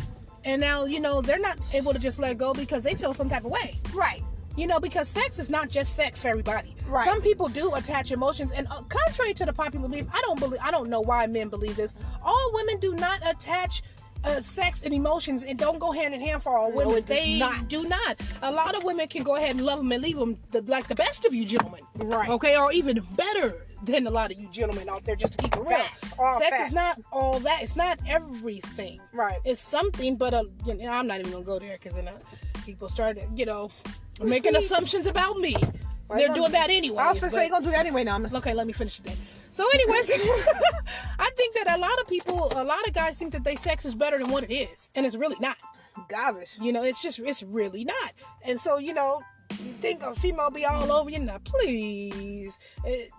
and 0.46 0.60
now 0.62 0.86
you 0.86 1.00
know 1.00 1.22
they're 1.22 1.40
not 1.40 1.58
able 1.74 1.94
to 1.94 2.00
just 2.00 2.20
let 2.20 2.38
go 2.38 2.54
because 2.54 2.84
they 2.84 2.96
feel 2.96 3.14
some 3.14 3.30
type 3.30 3.46
of 3.46 3.52
way 3.52 3.80
Right. 3.94 4.24
you 4.56 4.66
know 4.68 4.80
because 4.80 5.08
sex 5.08 5.38
is 5.40 5.50
not 5.50 5.70
just 5.70 5.96
sex 5.96 6.22
for 6.22 6.30
everybody 6.30 6.76
Right. 6.88 7.06
some 7.06 7.22
people 7.22 7.50
do 7.50 7.76
attach 7.76 8.12
emotions 8.12 8.52
and 8.54 8.66
uh, 8.72 8.82
contrary 8.90 9.34
to 9.36 9.46
the 9.46 9.54
popular 9.54 9.88
belief 9.90 10.06
i 10.14 10.22
don't 10.22 10.40
believe 10.40 10.60
i 10.64 10.72
don't 10.72 10.90
know 10.90 11.02
why 11.02 11.28
men 11.28 11.50
believe 11.50 11.76
this 11.76 11.94
all 12.24 12.52
women 12.54 12.80
do 12.80 12.94
not 12.96 13.20
attach 13.30 13.84
uh, 14.28 14.42
sex 14.42 14.84
and 14.84 14.94
emotions 14.94 15.44
and 15.44 15.58
don't 15.58 15.80
go 15.80 15.92
hand 15.92 16.14
in 16.14 16.22
hand 16.22 16.42
for 16.44 16.58
all 16.58 16.72
women 16.72 16.96
does 16.96 17.06
they 17.06 17.40
not. 17.40 17.68
do 17.68 17.88
not 17.88 18.16
a 18.42 18.52
lot 18.52 18.76
of 18.76 18.84
women 18.84 19.08
can 19.08 19.24
go 19.24 19.36
ahead 19.36 19.52
and 19.52 19.62
love 19.62 19.80
them 19.80 19.92
and 19.92 20.04
leave 20.04 20.18
them 20.18 20.38
the, 20.52 20.62
like 20.64 20.88
the 20.88 20.96
best 20.96 21.26
of 21.26 21.34
you 21.34 21.46
gentlemen 21.46 21.82
Right. 21.98 22.30
okay 22.30 22.56
or 22.58 22.72
even 22.72 23.02
better 23.16 23.66
than 23.84 24.08
a 24.08 24.10
lot 24.10 24.32
of 24.32 24.40
you 24.40 24.48
gentlemen 24.52 24.90
out 24.90 25.06
there 25.06 25.16
just 25.16 25.34
to 25.34 25.38
keep 25.44 25.56
it 25.56 25.60
real 25.60 25.70
Facts. 25.78 26.40
Sex 26.40 26.58
facts. 26.58 26.68
is 26.68 26.74
not 26.74 27.00
all 27.12 27.40
that 27.42 27.60
it's 27.62 27.76
not 27.76 28.00
everything 28.08 29.00
Right. 29.14 29.40
it's 29.46 29.62
something 29.62 30.16
but 30.18 30.34
uh, 30.34 30.44
you 30.66 30.74
know, 30.76 30.92
i'm 30.92 31.08
not 31.08 31.20
even 31.20 31.32
gonna 31.32 31.44
go 31.44 31.60
there 31.60 31.78
because 31.78 31.96
then 31.96 32.08
uh, 32.08 32.18
people 32.66 32.90
start 32.90 33.18
you 33.36 33.46
know 33.46 33.70
making 34.24 34.56
assumptions 34.56 35.06
about 35.08 35.38
me 35.38 35.56
they're 36.16 36.34
doing 36.34 36.52
that 36.52 36.70
anyway 36.70 36.98
I 36.98 37.12
was 37.12 37.20
gonna 37.20 37.32
say 37.32 37.50
gonna 37.50 37.66
do 37.66 37.72
that 37.72 37.80
anyway. 37.86 38.04
Now. 38.04 38.20
okay 38.36 38.54
let 38.54 38.68
me 38.68 38.74
finish 38.74 39.00
it 39.00 39.06
then. 39.06 39.18
So 39.52 39.66
anyways 39.74 40.12
i 41.20 41.30
think 41.36 41.56
that 41.56 41.76
a 41.78 41.80
lot 41.80 42.00
of 42.00 42.08
people 42.08 42.52
a 42.56 42.64
lot 42.64 42.88
of 42.88 42.94
guys 42.94 43.18
think 43.18 43.34
that 43.34 43.44
they 43.44 43.56
sex 43.56 43.86
is 43.86 43.96
better 43.96 44.18
than 44.18 44.30
what 44.32 44.44
it 44.44 44.54
is 44.54 44.90
and 44.96 45.06
it's 45.06 45.16
really 45.16 45.38
not. 45.40 45.58
Garbage. 46.10 46.58
you 46.62 46.72
know 46.72 46.84
it's 46.84 47.02
just 47.02 47.20
it's 47.20 47.42
really 47.44 47.84
not. 47.84 48.12
And 48.46 48.60
so 48.60 48.78
you 48.78 48.94
know, 48.94 49.22
you 49.52 49.74
think 49.82 50.04
a 50.04 50.14
female 50.14 50.52
be 50.52 50.64
all 50.66 50.92
over 50.92 51.10
you? 51.10 51.20
Now 51.20 51.40
please. 51.44 52.60
It- 52.86 53.12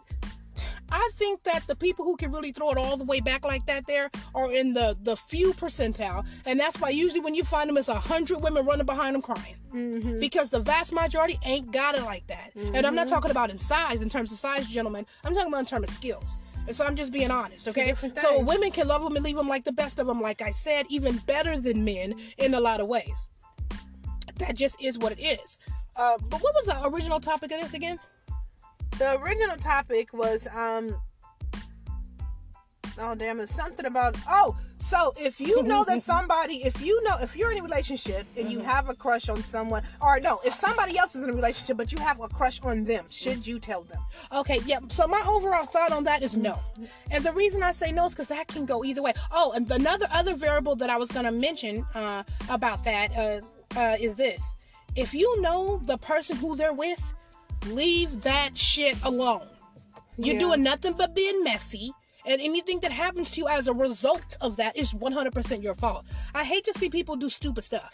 I 0.90 1.10
think 1.14 1.42
that 1.44 1.66
the 1.66 1.76
people 1.76 2.04
who 2.04 2.16
can 2.16 2.32
really 2.32 2.52
throw 2.52 2.70
it 2.70 2.78
all 2.78 2.96
the 2.96 3.04
way 3.04 3.20
back 3.20 3.44
like 3.44 3.66
that 3.66 3.86
there 3.86 4.10
are 4.34 4.52
in 4.52 4.72
the 4.72 4.96
the 5.02 5.16
few 5.16 5.52
percentile, 5.54 6.26
and 6.46 6.58
that's 6.58 6.80
why 6.80 6.90
usually 6.90 7.20
when 7.20 7.34
you 7.34 7.44
find 7.44 7.68
them, 7.68 7.76
it's 7.76 7.88
a 7.88 7.94
hundred 7.94 8.38
women 8.38 8.64
running 8.64 8.86
behind 8.86 9.14
them 9.14 9.22
crying 9.22 9.56
because 10.18 10.50
the 10.50 10.60
vast 10.60 10.92
majority 10.92 11.38
ain't 11.44 11.70
got 11.72 11.94
it 11.94 12.02
like 12.02 12.26
that. 12.28 12.50
And 12.74 12.86
I'm 12.86 12.94
not 12.94 13.08
talking 13.08 13.30
about 13.30 13.50
in 13.50 13.58
size, 13.58 14.02
in 14.02 14.08
terms 14.08 14.32
of 14.32 14.38
size, 14.38 14.66
gentlemen. 14.68 15.06
I'm 15.24 15.34
talking 15.34 15.52
about 15.52 15.60
in 15.60 15.66
terms 15.66 15.88
of 15.88 15.94
skills. 15.94 16.38
And 16.66 16.76
so 16.76 16.84
I'm 16.84 16.96
just 16.96 17.12
being 17.14 17.30
honest, 17.30 17.66
okay? 17.68 17.94
So 18.16 18.40
women 18.40 18.70
can 18.70 18.86
love 18.88 19.02
them 19.02 19.16
and 19.16 19.24
leave 19.24 19.36
them 19.36 19.48
like 19.48 19.64
the 19.64 19.72
best 19.72 19.98
of 19.98 20.06
them, 20.06 20.20
like 20.20 20.42
I 20.42 20.50
said, 20.50 20.84
even 20.90 21.16
better 21.26 21.58
than 21.58 21.82
men 21.82 22.14
in 22.36 22.52
a 22.52 22.60
lot 22.60 22.80
of 22.80 22.88
ways. 22.88 23.28
That 24.36 24.54
just 24.54 24.80
is 24.82 24.98
what 24.98 25.12
it 25.12 25.20
is. 25.20 25.56
Uh, 25.96 26.18
but 26.28 26.42
what 26.42 26.54
was 26.54 26.66
the 26.66 26.86
original 26.86 27.20
topic 27.20 27.52
of 27.52 27.60
this 27.62 27.72
again? 27.72 27.98
The 28.98 29.18
original 29.20 29.56
topic 29.56 30.12
was 30.12 30.46
um. 30.54 30.94
Oh 33.00 33.14
damn! 33.14 33.38
It's 33.40 33.54
something 33.54 33.86
about 33.86 34.16
oh. 34.28 34.56
So 34.78 35.12
if 35.16 35.40
you 35.40 35.62
know 35.64 35.84
that 35.84 36.02
somebody, 36.02 36.64
if 36.64 36.80
you 36.80 37.02
know, 37.02 37.16
if 37.20 37.36
you're 37.36 37.50
in 37.50 37.58
a 37.58 37.62
relationship 37.62 38.26
and 38.36 38.50
you 38.50 38.60
have 38.60 38.88
a 38.88 38.94
crush 38.94 39.28
on 39.28 39.42
someone, 39.42 39.82
or 40.00 40.20
no, 40.20 40.40
if 40.44 40.54
somebody 40.54 40.96
else 40.96 41.16
is 41.16 41.24
in 41.24 41.30
a 41.30 41.32
relationship 41.32 41.76
but 41.76 41.90
you 41.90 41.98
have 41.98 42.20
a 42.20 42.28
crush 42.28 42.60
on 42.62 42.84
them, 42.84 43.04
should 43.08 43.44
you 43.46 43.58
tell 43.58 43.82
them? 43.82 44.00
Okay, 44.32 44.60
yeah. 44.66 44.78
So 44.88 45.06
my 45.08 45.22
overall 45.28 45.64
thought 45.64 45.92
on 45.92 46.04
that 46.04 46.22
is 46.22 46.36
no, 46.36 46.58
and 47.10 47.24
the 47.24 47.32
reason 47.32 47.62
I 47.62 47.72
say 47.72 47.92
no 47.92 48.06
is 48.06 48.14
because 48.14 48.28
that 48.28 48.46
can 48.48 48.66
go 48.66 48.84
either 48.84 49.02
way. 49.02 49.12
Oh, 49.32 49.52
and 49.52 49.70
another 49.70 50.06
other 50.12 50.34
variable 50.34 50.76
that 50.76 50.90
I 50.90 50.96
was 50.96 51.10
going 51.10 51.26
to 51.26 51.32
mention 51.32 51.84
uh, 51.94 52.22
about 52.48 52.84
that 52.84 53.12
is 53.16 53.52
uh, 53.76 53.96
is 54.00 54.14
this: 54.16 54.54
if 54.96 55.12
you 55.12 55.40
know 55.40 55.80
the 55.86 55.98
person 55.98 56.36
who 56.36 56.56
they're 56.56 56.72
with, 56.72 57.14
leave 57.66 58.22
that 58.22 58.56
shit 58.56 58.96
alone. 59.02 59.48
You're 60.16 60.34
Yeah. 60.34 60.40
doing 60.40 60.62
nothing 60.62 60.94
but 60.94 61.14
being 61.14 61.42
messy. 61.44 61.92
And 62.26 62.40
anything 62.42 62.80
that 62.80 62.92
happens 62.92 63.30
to 63.32 63.40
you 63.40 63.48
as 63.48 63.68
a 63.68 63.72
result 63.72 64.36
of 64.42 64.56
that 64.56 64.76
is 64.76 64.92
100% 64.92 65.62
your 65.62 65.74
fault. 65.74 66.04
I 66.34 66.44
hate 66.44 66.64
to 66.64 66.74
see 66.74 66.90
people 66.90 67.16
do 67.16 67.30
stupid 67.30 67.62
stuff. 67.62 67.90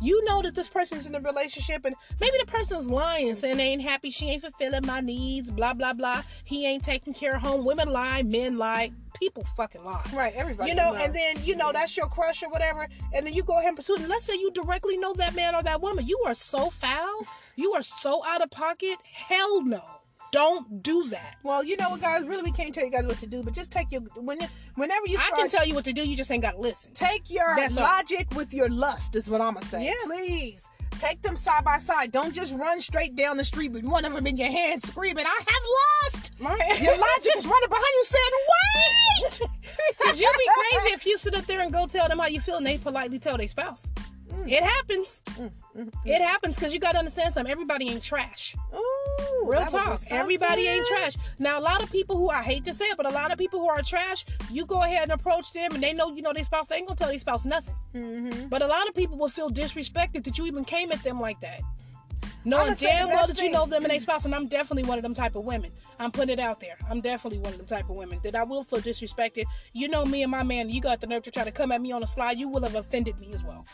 You 0.00 0.24
know 0.24 0.42
that 0.42 0.54
this 0.54 0.68
person's 0.68 1.06
in 1.06 1.14
a 1.14 1.20
relationship 1.20 1.84
and 1.84 1.94
maybe 2.20 2.36
the 2.38 2.46
person's 2.46 2.88
lying, 2.88 3.34
saying 3.34 3.56
they 3.56 3.64
ain't 3.64 3.82
happy, 3.82 4.10
she 4.10 4.26
ain't 4.30 4.42
fulfilling 4.42 4.86
my 4.86 5.00
needs, 5.00 5.50
blah, 5.50 5.74
blah, 5.74 5.92
blah. 5.92 6.22
He 6.44 6.66
ain't 6.66 6.82
taking 6.82 7.14
care 7.14 7.36
of 7.36 7.42
home. 7.42 7.64
Women 7.64 7.92
lie, 7.92 8.22
men 8.22 8.58
lie, 8.58 8.90
people 9.18 9.44
fucking 9.56 9.84
lie. 9.84 10.04
Right, 10.12 10.34
everybody. 10.34 10.70
You 10.70 10.76
know, 10.76 10.92
knows. 10.92 11.02
and 11.02 11.14
then, 11.14 11.36
you 11.44 11.56
know, 11.56 11.72
that's 11.72 11.96
your 11.96 12.08
crush 12.08 12.42
or 12.42 12.50
whatever, 12.50 12.88
and 13.12 13.26
then 13.26 13.32
you 13.32 13.42
go 13.42 13.54
ahead 13.58 13.68
and 13.68 13.76
pursue 13.76 13.94
it. 13.94 14.00
And 14.00 14.08
let's 14.08 14.24
say 14.24 14.34
you 14.34 14.50
directly 14.52 14.96
know 14.96 15.14
that 15.14 15.34
man 15.34 15.54
or 15.54 15.62
that 15.62 15.80
woman. 15.80 16.06
You 16.06 16.20
are 16.26 16.34
so 16.34 16.70
foul. 16.70 17.20
You 17.56 17.72
are 17.74 17.82
so 17.82 18.24
out 18.26 18.42
of 18.42 18.50
pocket. 18.50 18.98
Hell 19.04 19.62
no. 19.62 19.82
Don't 20.34 20.82
do 20.82 21.04
that. 21.10 21.36
Well, 21.44 21.62
you 21.62 21.76
know 21.76 21.90
what, 21.90 22.00
guys? 22.00 22.24
Really, 22.24 22.42
we 22.42 22.50
can't 22.50 22.74
tell 22.74 22.84
you 22.84 22.90
guys 22.90 23.06
what 23.06 23.20
to 23.20 23.26
do, 23.28 23.44
but 23.44 23.54
just 23.54 23.70
take 23.70 23.92
your 23.92 24.00
when 24.16 24.38
whenever 24.74 25.06
you 25.06 25.16
I 25.16 25.30
can 25.36 25.48
tell 25.48 25.64
you 25.64 25.74
what 25.76 25.84
to 25.84 25.92
do, 25.92 26.08
you 26.08 26.16
just 26.16 26.28
ain't 26.32 26.42
gotta 26.42 26.58
listen. 26.58 26.92
take 26.92 27.30
your 27.30 27.54
That's 27.54 27.78
all. 27.78 27.84
logic 27.84 28.26
with 28.34 28.52
your 28.52 28.68
lust. 28.68 29.14
Is 29.14 29.28
what 29.28 29.40
I'm 29.40 29.54
gonna 29.54 29.64
say. 29.64 29.84
Yeah. 29.84 29.92
Please 30.02 30.68
take 30.98 31.22
them 31.22 31.36
side 31.36 31.64
by 31.64 31.78
side. 31.78 32.10
Don't 32.10 32.34
just 32.34 32.52
run 32.52 32.80
straight 32.80 33.14
down 33.14 33.36
the 33.36 33.44
street 33.44 33.70
with 33.70 33.84
one 33.84 34.04
of 34.04 34.12
them 34.12 34.26
in 34.26 34.36
your 34.36 34.50
hand, 34.50 34.82
screaming, 34.82 35.24
"I 35.24 35.38
have 35.38 35.62
lust!" 36.12 36.32
Right. 36.40 36.80
Your 36.82 36.96
logic 36.98 37.36
is 37.36 37.46
running 37.46 37.68
behind 37.68 37.84
you, 37.94 38.04
saying, 38.04 38.30
"Wait!" 38.50 39.40
Cause 40.02 40.20
you'd 40.20 40.28
be 40.36 40.50
crazy 40.72 40.94
if 40.94 41.06
you 41.06 41.16
sit 41.16 41.36
up 41.36 41.46
there 41.46 41.60
and 41.60 41.72
go 41.72 41.86
tell 41.86 42.08
them 42.08 42.18
how 42.18 42.26
you 42.26 42.40
feel 42.40 42.56
and 42.56 42.66
they 42.66 42.76
politely 42.78 43.20
tell 43.20 43.36
their 43.36 43.46
spouse. 43.46 43.92
Mm. 44.34 44.50
It 44.50 44.62
happens. 44.62 45.22
Mm, 45.26 45.50
mm, 45.76 45.94
it 46.04 46.20
happens 46.20 46.56
because 46.56 46.72
you 46.74 46.80
gotta 46.80 46.98
understand 46.98 47.32
something. 47.32 47.50
Everybody 47.50 47.88
ain't 47.88 48.02
trash. 48.02 48.56
Ooh, 48.74 49.46
Real 49.46 49.60
that 49.60 49.72
would 49.72 49.78
be 49.78 49.84
talk. 49.84 50.00
Everybody 50.10 50.66
ain't 50.66 50.86
trash. 50.86 51.16
Now, 51.38 51.58
a 51.58 51.62
lot 51.62 51.82
of 51.82 51.90
people 51.90 52.16
who 52.16 52.30
I 52.30 52.42
hate 52.42 52.64
to 52.64 52.74
say 52.74 52.86
it, 52.86 52.96
but 52.96 53.06
a 53.06 53.14
lot 53.14 53.32
of 53.32 53.38
people 53.38 53.60
who 53.60 53.68
are 53.68 53.82
trash, 53.82 54.24
you 54.50 54.66
go 54.66 54.82
ahead 54.82 55.04
and 55.04 55.12
approach 55.12 55.52
them, 55.52 55.72
and 55.72 55.82
they 55.82 55.92
know 55.92 56.12
you 56.12 56.22
know 56.22 56.32
their 56.32 56.44
spouse. 56.44 56.68
They 56.68 56.76
ain't 56.76 56.86
gonna 56.86 56.96
tell 56.96 57.08
their 57.08 57.18
spouse 57.18 57.46
nothing. 57.46 57.74
Mm-hmm. 57.94 58.48
But 58.48 58.62
a 58.62 58.66
lot 58.66 58.88
of 58.88 58.94
people 58.94 59.16
will 59.16 59.28
feel 59.28 59.50
disrespected 59.50 60.24
that 60.24 60.38
you 60.38 60.46
even 60.46 60.64
came 60.64 60.92
at 60.92 61.02
them 61.02 61.20
like 61.20 61.40
that. 61.40 61.60
Knowing 62.46 62.66
I'ma 62.66 62.74
say 62.74 62.86
the 62.86 62.92
damn 62.92 63.08
well 63.08 63.26
that 63.26 63.40
you 63.40 63.50
know 63.50 63.64
them 63.64 63.84
and 63.84 63.90
their 63.90 64.00
spouse, 64.00 64.26
and 64.26 64.34
I'm 64.34 64.48
definitely 64.48 64.84
one 64.84 64.98
of 64.98 65.02
them 65.02 65.14
type 65.14 65.34
of 65.34 65.44
women. 65.44 65.70
I'm 65.98 66.10
putting 66.10 66.38
it 66.38 66.40
out 66.40 66.60
there. 66.60 66.76
I'm 66.90 67.00
definitely 67.00 67.38
one 67.38 67.52
of 67.52 67.58
them 67.58 67.66
type 67.66 67.88
of 67.88 67.96
women 67.96 68.20
that 68.22 68.36
I 68.36 68.44
will 68.44 68.62
feel 68.64 68.80
disrespected. 68.80 69.44
You 69.72 69.88
know 69.88 70.04
me 70.04 70.22
and 70.22 70.30
my 70.30 70.42
man, 70.42 70.68
you 70.68 70.80
got 70.80 71.00
the 71.00 71.06
nerve 71.06 71.22
to 71.22 71.30
try 71.30 71.44
to 71.44 71.50
come 71.50 71.72
at 71.72 71.80
me 71.80 71.92
on 71.92 72.02
a 72.02 72.06
slide, 72.06 72.38
you 72.38 72.48
will 72.48 72.62
have 72.62 72.74
offended 72.74 73.18
me 73.18 73.32
as 73.32 73.42
well. 73.42 73.64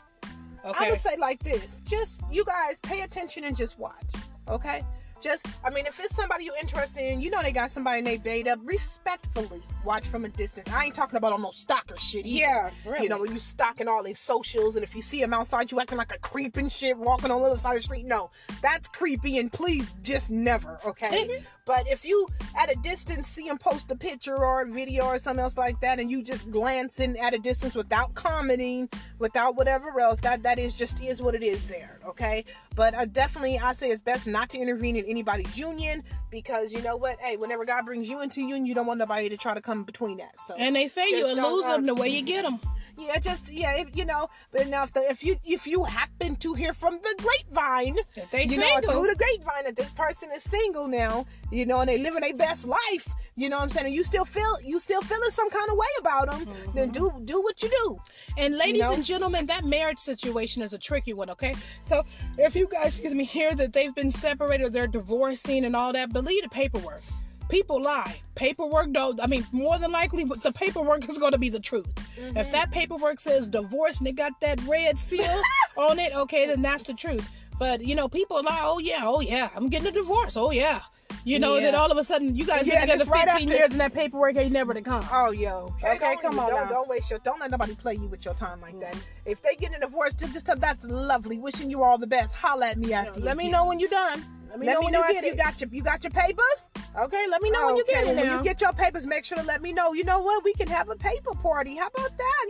I 0.65 0.69
Okay. 0.71 0.91
would 0.91 0.99
say 0.99 1.17
like 1.17 1.43
this: 1.43 1.81
just 1.85 2.23
you 2.31 2.45
guys 2.45 2.81
pay 2.81 3.03
attention 3.03 3.45
and 3.45 3.57
just 3.57 3.79
watch. 3.79 4.13
Okay. 4.49 4.85
Just, 5.21 5.47
I 5.65 5.71
mean, 5.71 5.87
if 5.87 6.01
it's 6.01 6.15
somebody 6.15 6.45
you're 6.45 6.57
interested 6.61 7.03
in, 7.03 7.21
you 7.21 7.31
know 7.31 7.43
they 7.43 7.53
got 7.53 7.71
somebody 7.71 8.01
they 8.03 8.17
bait 8.17 8.49
up. 8.49 8.59
Respectfully, 8.65 9.63
watch 9.85 10.07
from 10.07 10.25
a 10.25 10.29
distance. 10.29 10.71
I 10.71 10.87
ain't 10.87 10.95
talking 10.95 11.17
about 11.17 11.33
on 11.33 11.43
no 11.43 11.51
stalker 11.51 11.97
shit. 11.97 12.27
Either. 12.27 12.39
Yeah, 12.39 12.71
really. 12.87 13.05
You 13.05 13.09
know, 13.11 13.21
when 13.21 13.33
you 13.33 13.39
stalking 13.39 13.89
all 13.89 14.03
their 14.03 14.15
socials, 14.15 14.77
and 14.77 14.85
if 14.85 14.95
you 14.97 15.03
see 15.03 15.21
them 15.21 15.35
outside, 15.35 15.71
you 15.71 15.81
acting 15.81 15.99
like 15.99 16.15
a 16.15 16.19
creep 16.19 16.57
and 16.57 16.71
shit, 16.71 16.97
walking 16.97 17.31
on 17.31 17.41
the 17.41 17.47
other 17.47 17.57
side 17.57 17.73
of 17.73 17.79
the 17.79 17.83
street. 17.83 18.07
No, 18.07 18.31
that's 18.63 18.89
creepy, 18.89 19.39
and 19.39 19.53
please 19.53 19.95
just 20.03 20.31
never, 20.31 20.79
okay? 20.87 21.29
Mm-hmm. 21.29 21.45
but 21.65 21.87
if 21.89 22.05
you 22.05 22.27
at 22.59 22.71
a 22.71 22.77
distance 22.81 23.29
see 23.29 23.47
them 23.47 23.59
post 23.59 23.91
a 23.91 23.97
picture 23.97 24.37
or 24.37 24.63
a 24.63 24.67
video 24.67 25.05
or 25.05 25.19
something 25.19 25.43
else 25.43 25.59
like 25.59 25.81
that, 25.81 25.99
and 25.99 26.11
you 26.11 26.23
just 26.23 26.51
glancing 26.51 27.19
at 27.19 27.35
a 27.35 27.39
distance 27.39 27.75
without 27.75 28.15
commenting, 28.15 28.89
without 29.19 29.57
whatever 29.57 30.01
else, 30.01 30.19
that 30.21 30.43
that 30.43 30.59
is 30.59 30.77
just 30.77 31.03
is 31.03 31.21
what 31.21 31.35
it 31.35 31.43
is 31.43 31.67
there, 31.67 31.99
okay? 32.07 32.45
But 32.77 32.95
uh, 32.95 33.05
definitely, 33.05 33.59
I 33.59 33.73
say 33.73 33.91
it's 33.91 34.01
best 34.01 34.27
not 34.27 34.49
to 34.51 34.59
intervene 34.59 34.97
in 34.97 35.05
anybody's 35.05 35.59
union 35.59 36.03
because 36.31 36.73
you 36.73 36.83
know 36.83 36.97
what? 36.97 37.19
Hey, 37.21 37.37
whenever 37.37 37.65
God 37.65 37.85
brings 37.85 38.09
you 38.09 38.23
into 38.23 38.41
union, 38.41 38.67
you 38.67 38.75
don't 38.75 38.87
want 38.87 38.99
nobody 38.99 39.29
to 39.29 39.37
try 39.37 39.55
to 39.55 39.61
come 39.61 39.85
between 39.85 40.19
that. 40.19 40.39
So 40.39 40.55
and 40.57 40.75
they 40.75 40.87
say 40.87 41.09
you 41.09 41.27
lose 41.35 41.67
uh, 41.67 41.73
them 41.73 41.87
the 41.87 41.95
way 41.95 42.09
you 42.09 42.23
get 42.23 42.45
them. 42.45 42.61
Yeah, 43.01 43.19
just 43.19 43.53
yeah, 43.53 43.77
if, 43.77 43.97
you 43.97 44.05
know. 44.05 44.29
But 44.53 44.69
now, 44.69 44.85
if, 44.85 44.93
the, 44.93 45.01
if 45.03 45.25
you 45.25 45.37
if 45.45 45.67
you 45.67 45.85
happen 45.85 46.37
to 46.37 46.55
hear 46.55 46.73
from 46.73 46.99
the 47.03 47.15
grapevine, 47.19 47.97
That 48.15 48.31
they 48.31 48.45
you 48.45 48.59
know, 48.59 48.81
through 48.81 49.07
the 49.07 49.17
grapevine 49.17 49.65
that 49.65 49.77
this 49.77 49.91
person 49.91 50.31
is 50.35 50.43
single 50.43 50.87
now, 50.87 51.27
you 51.51 51.67
know, 51.67 51.81
and 51.81 51.89
they 51.89 51.99
living 51.99 52.21
their 52.21 52.35
best 52.35 52.67
life, 52.67 53.13
you 53.37 53.49
know 53.49 53.57
what 53.57 53.65
I'm 53.65 53.71
saying? 53.71 53.87
And 53.87 53.95
you 53.95 54.05
still 54.05 54.25
feel 54.25 54.61
you 54.63 54.79
still 54.81 55.03
feeling 55.03 55.31
some 55.31 55.51
kind 55.51 55.71
of 55.71 55.77
way 55.77 55.87
about 56.01 56.31
them, 56.31 56.55
then 56.75 56.91
mm-hmm. 56.91 57.17
do 57.17 57.25
do 57.25 57.43
what 57.43 57.63
you 57.63 57.71
do. 57.71 58.01
And 58.37 58.57
ladies 58.57 58.83
know? 58.83 58.93
and 58.93 59.05
gentlemen, 59.05 59.47
that 59.47 59.65
marriage 59.65 59.99
situation 59.99 60.63
is 60.63 60.73
a 60.73 60.79
tricky 60.79 61.13
one, 61.13 61.31
okay? 61.31 61.55
So 61.83 62.05
if 62.39 62.55
you 62.55 62.69
guys, 62.71 62.99
excuse 62.99 63.15
me, 63.15 63.25
hear 63.25 63.55
that 63.55 63.73
they've 63.73 63.95
been 63.95 64.11
separated, 64.11 64.73
they're 64.73 64.87
divorcing 64.87 65.65
and 65.65 65.75
all 65.75 65.93
that, 65.93 66.13
believe 66.13 66.43
the 66.43 66.49
paperwork. 66.49 67.03
People 67.51 67.83
lie. 67.83 68.21
Paperwork 68.35 68.93
don't, 68.93 69.21
I 69.21 69.27
mean, 69.27 69.47
more 69.53 69.79
than 69.79 69.91
likely, 69.91 70.25
but 70.25 70.43
the 70.43 70.53
paperwork 70.53 71.09
is 71.09 71.19
going 71.19 71.33
to 71.33 71.39
be 71.39 71.49
the 71.49 71.61
truth. 71.61 71.87
If 72.17 72.35
mm-hmm. 72.35 72.53
that 72.53 72.71
paperwork 72.71 73.21
says 73.21 73.47
divorce 73.47 73.99
and 73.99 74.09
it 74.09 74.17
got 74.17 74.41
that 74.41 74.61
red 74.67 74.99
seal 74.99 75.43
on 75.77 75.99
it, 75.99 76.15
okay, 76.15 76.47
then 76.47 76.63
that's 76.63 76.85
the 76.85 76.95
truth. 76.95 77.29
But, 77.59 77.83
you 77.83 77.95
know, 77.95 78.09
people 78.09 78.43
lie, 78.43 78.61
oh 78.63 78.79
yeah, 78.79 79.03
oh 79.03 79.21
yeah, 79.21 79.51
I'm 79.55 79.69
getting 79.69 79.89
a 79.89 79.93
divorce, 79.93 80.37
oh 80.37 80.51
yeah. 80.51 80.81
You 81.25 81.39
know, 81.39 81.57
Yeah. 81.57 81.65
then 81.65 81.75
all 81.75 81.91
of 81.91 81.99
a 81.99 82.05
sudden 82.05 82.35
you 82.35 82.47
guys 82.47 82.67
Yeah, 82.67 82.75
been 82.75 82.81
together 82.83 83.05
just 83.05 83.11
right 83.11 83.29
15 83.29 83.49
years 83.49 83.71
and 83.73 83.81
that 83.81 83.93
paperwork 83.93 84.37
ain't 84.37 84.53
never 84.53 84.73
to 84.73 84.81
come. 84.81 85.05
Oh, 85.13 85.33
yo. 85.33 85.75
Okay, 85.75 85.97
Okay, 85.97 86.17
come 86.23 86.39
on 86.39 86.49
Don't, 86.49 86.69
don't 86.69 86.89
waste 86.89 87.11
your. 87.11 87.19
Don't 87.19 87.41
let 87.41 87.51
nobody 87.51 87.75
play 87.75 87.95
you 87.95 88.09
with 88.09 88.25
your 88.25 88.35
time 88.35 88.61
like 88.61 88.79
that. 88.81 88.95
Mm. 88.95 89.03
If 89.27 89.43
they 89.43 89.55
get 89.57 89.77
a 89.77 89.81
divorce, 89.81 90.15
just, 90.15 90.33
just 90.33 90.47
tell 90.47 90.57
that's 90.57 90.85
lovely. 90.85 91.39
Wishing 91.39 91.69
you 91.69 91.83
all 91.83 91.99
the 91.99 92.07
best. 92.07 92.35
Holla 92.37 92.69
at 92.71 92.79
me 92.79 92.93
after. 92.93 93.21
you 93.21 93.27
Let 93.27 93.37
me 93.37 93.51
know 93.51 93.67
when 93.67 93.79
you're 93.79 93.91
done. 93.91 94.25
Let 94.51 94.59
me 94.59 94.67
Let 94.67 94.75
know 94.75 94.81
me 94.81 94.85
when 94.87 94.93
know 94.93 95.07
you 95.09 95.15
get 95.15 95.25
you 95.25 95.35
got 95.37 95.61
your 95.61 95.71
you 95.71 95.83
got 95.83 96.03
your 96.05 96.11
papers. 96.11 96.71
Okay, 96.99 97.27
let 97.31 97.41
me 97.41 97.51
know 97.51 97.67
when 97.67 97.77
you 97.77 97.83
Okay, 97.83 97.93
get 97.93 98.09
it 98.09 98.17
now. 98.17 98.23
When 98.23 98.33
you 98.39 98.43
get 98.45 98.61
your 98.61 98.73
papers, 98.73 99.07
make 99.07 99.25
sure 99.25 99.39
to 99.39 99.45
let 99.45 99.63
me 99.63 99.73
know. 99.73 99.93
You 99.93 100.05
know 100.05 100.21
what? 100.21 100.43
We 100.45 100.53
can 100.55 100.67
have 100.69 100.89
a 100.91 100.97
paper 100.97 101.35
party. 101.37 101.77
How 101.77 101.87
about 101.87 102.11
that? 102.19 102.47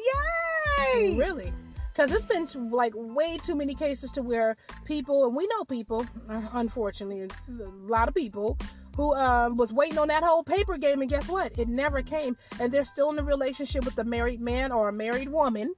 Yay! 0.95 1.16
Really? 1.16 1.52
Because 1.92 2.12
it's 2.12 2.25
been 2.25 2.47
too- 2.47 2.71
like 2.71 2.95
way 2.97 3.37
too 3.37 3.54
many 3.54 3.75
cases 3.75 4.11
to 4.12 4.23
where 4.23 4.57
people, 4.87 5.26
and 5.26 5.37
we 5.37 5.47
know 5.49 5.64
people, 5.64 6.07
uh, 6.30 6.40
unfortunately, 6.52 7.21
it's 7.21 7.49
a 7.49 7.69
lot 7.87 8.09
of 8.09 8.14
people 8.14 8.57
who 8.97 9.14
um, 9.14 9.57
was 9.57 9.73
waiting 9.73 9.99
on 9.99 10.09
that 10.09 10.23
whole 10.23 10.42
paper 10.42 10.78
game, 10.78 11.02
and 11.02 11.11
guess 11.11 11.28
what? 11.28 11.59
It 11.59 11.69
never 11.69 12.00
came, 12.02 12.37
and 12.59 12.73
they're 12.73 12.85
still 12.85 13.11
in 13.11 13.19
a 13.19 13.23
relationship 13.23 13.85
with 13.85 13.99
a 13.99 14.04
married 14.04 14.40
man 14.40 14.73
or 14.73 14.88
a 14.88 14.92
married 14.92 15.28
woman. 15.28 15.75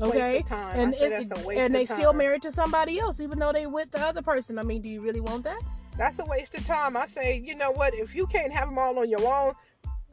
Okay, 0.00 0.42
time. 0.42 0.78
and 0.78 0.94
it- 0.94 1.10
that's 1.10 1.30
a 1.30 1.46
waste 1.46 1.60
and 1.60 1.74
they 1.74 1.84
still 1.84 2.12
married 2.12 2.42
to 2.42 2.52
somebody 2.52 2.98
else, 2.98 3.20
even 3.20 3.38
though 3.38 3.52
they 3.52 3.66
with 3.66 3.90
the 3.90 4.00
other 4.00 4.22
person. 4.22 4.58
I 4.58 4.62
mean, 4.62 4.82
do 4.82 4.88
you 4.88 5.00
really 5.00 5.20
want 5.20 5.44
that? 5.44 5.60
That's 5.96 6.18
a 6.18 6.24
waste 6.24 6.54
of 6.54 6.64
time. 6.64 6.96
I 6.96 7.06
say, 7.06 7.42
you 7.44 7.54
know 7.54 7.70
what? 7.70 7.94
If 7.94 8.14
you 8.14 8.26
can't 8.26 8.52
have 8.52 8.68
them 8.68 8.78
all 8.78 8.98
on 8.98 9.08
your 9.08 9.26
own, 9.26 9.54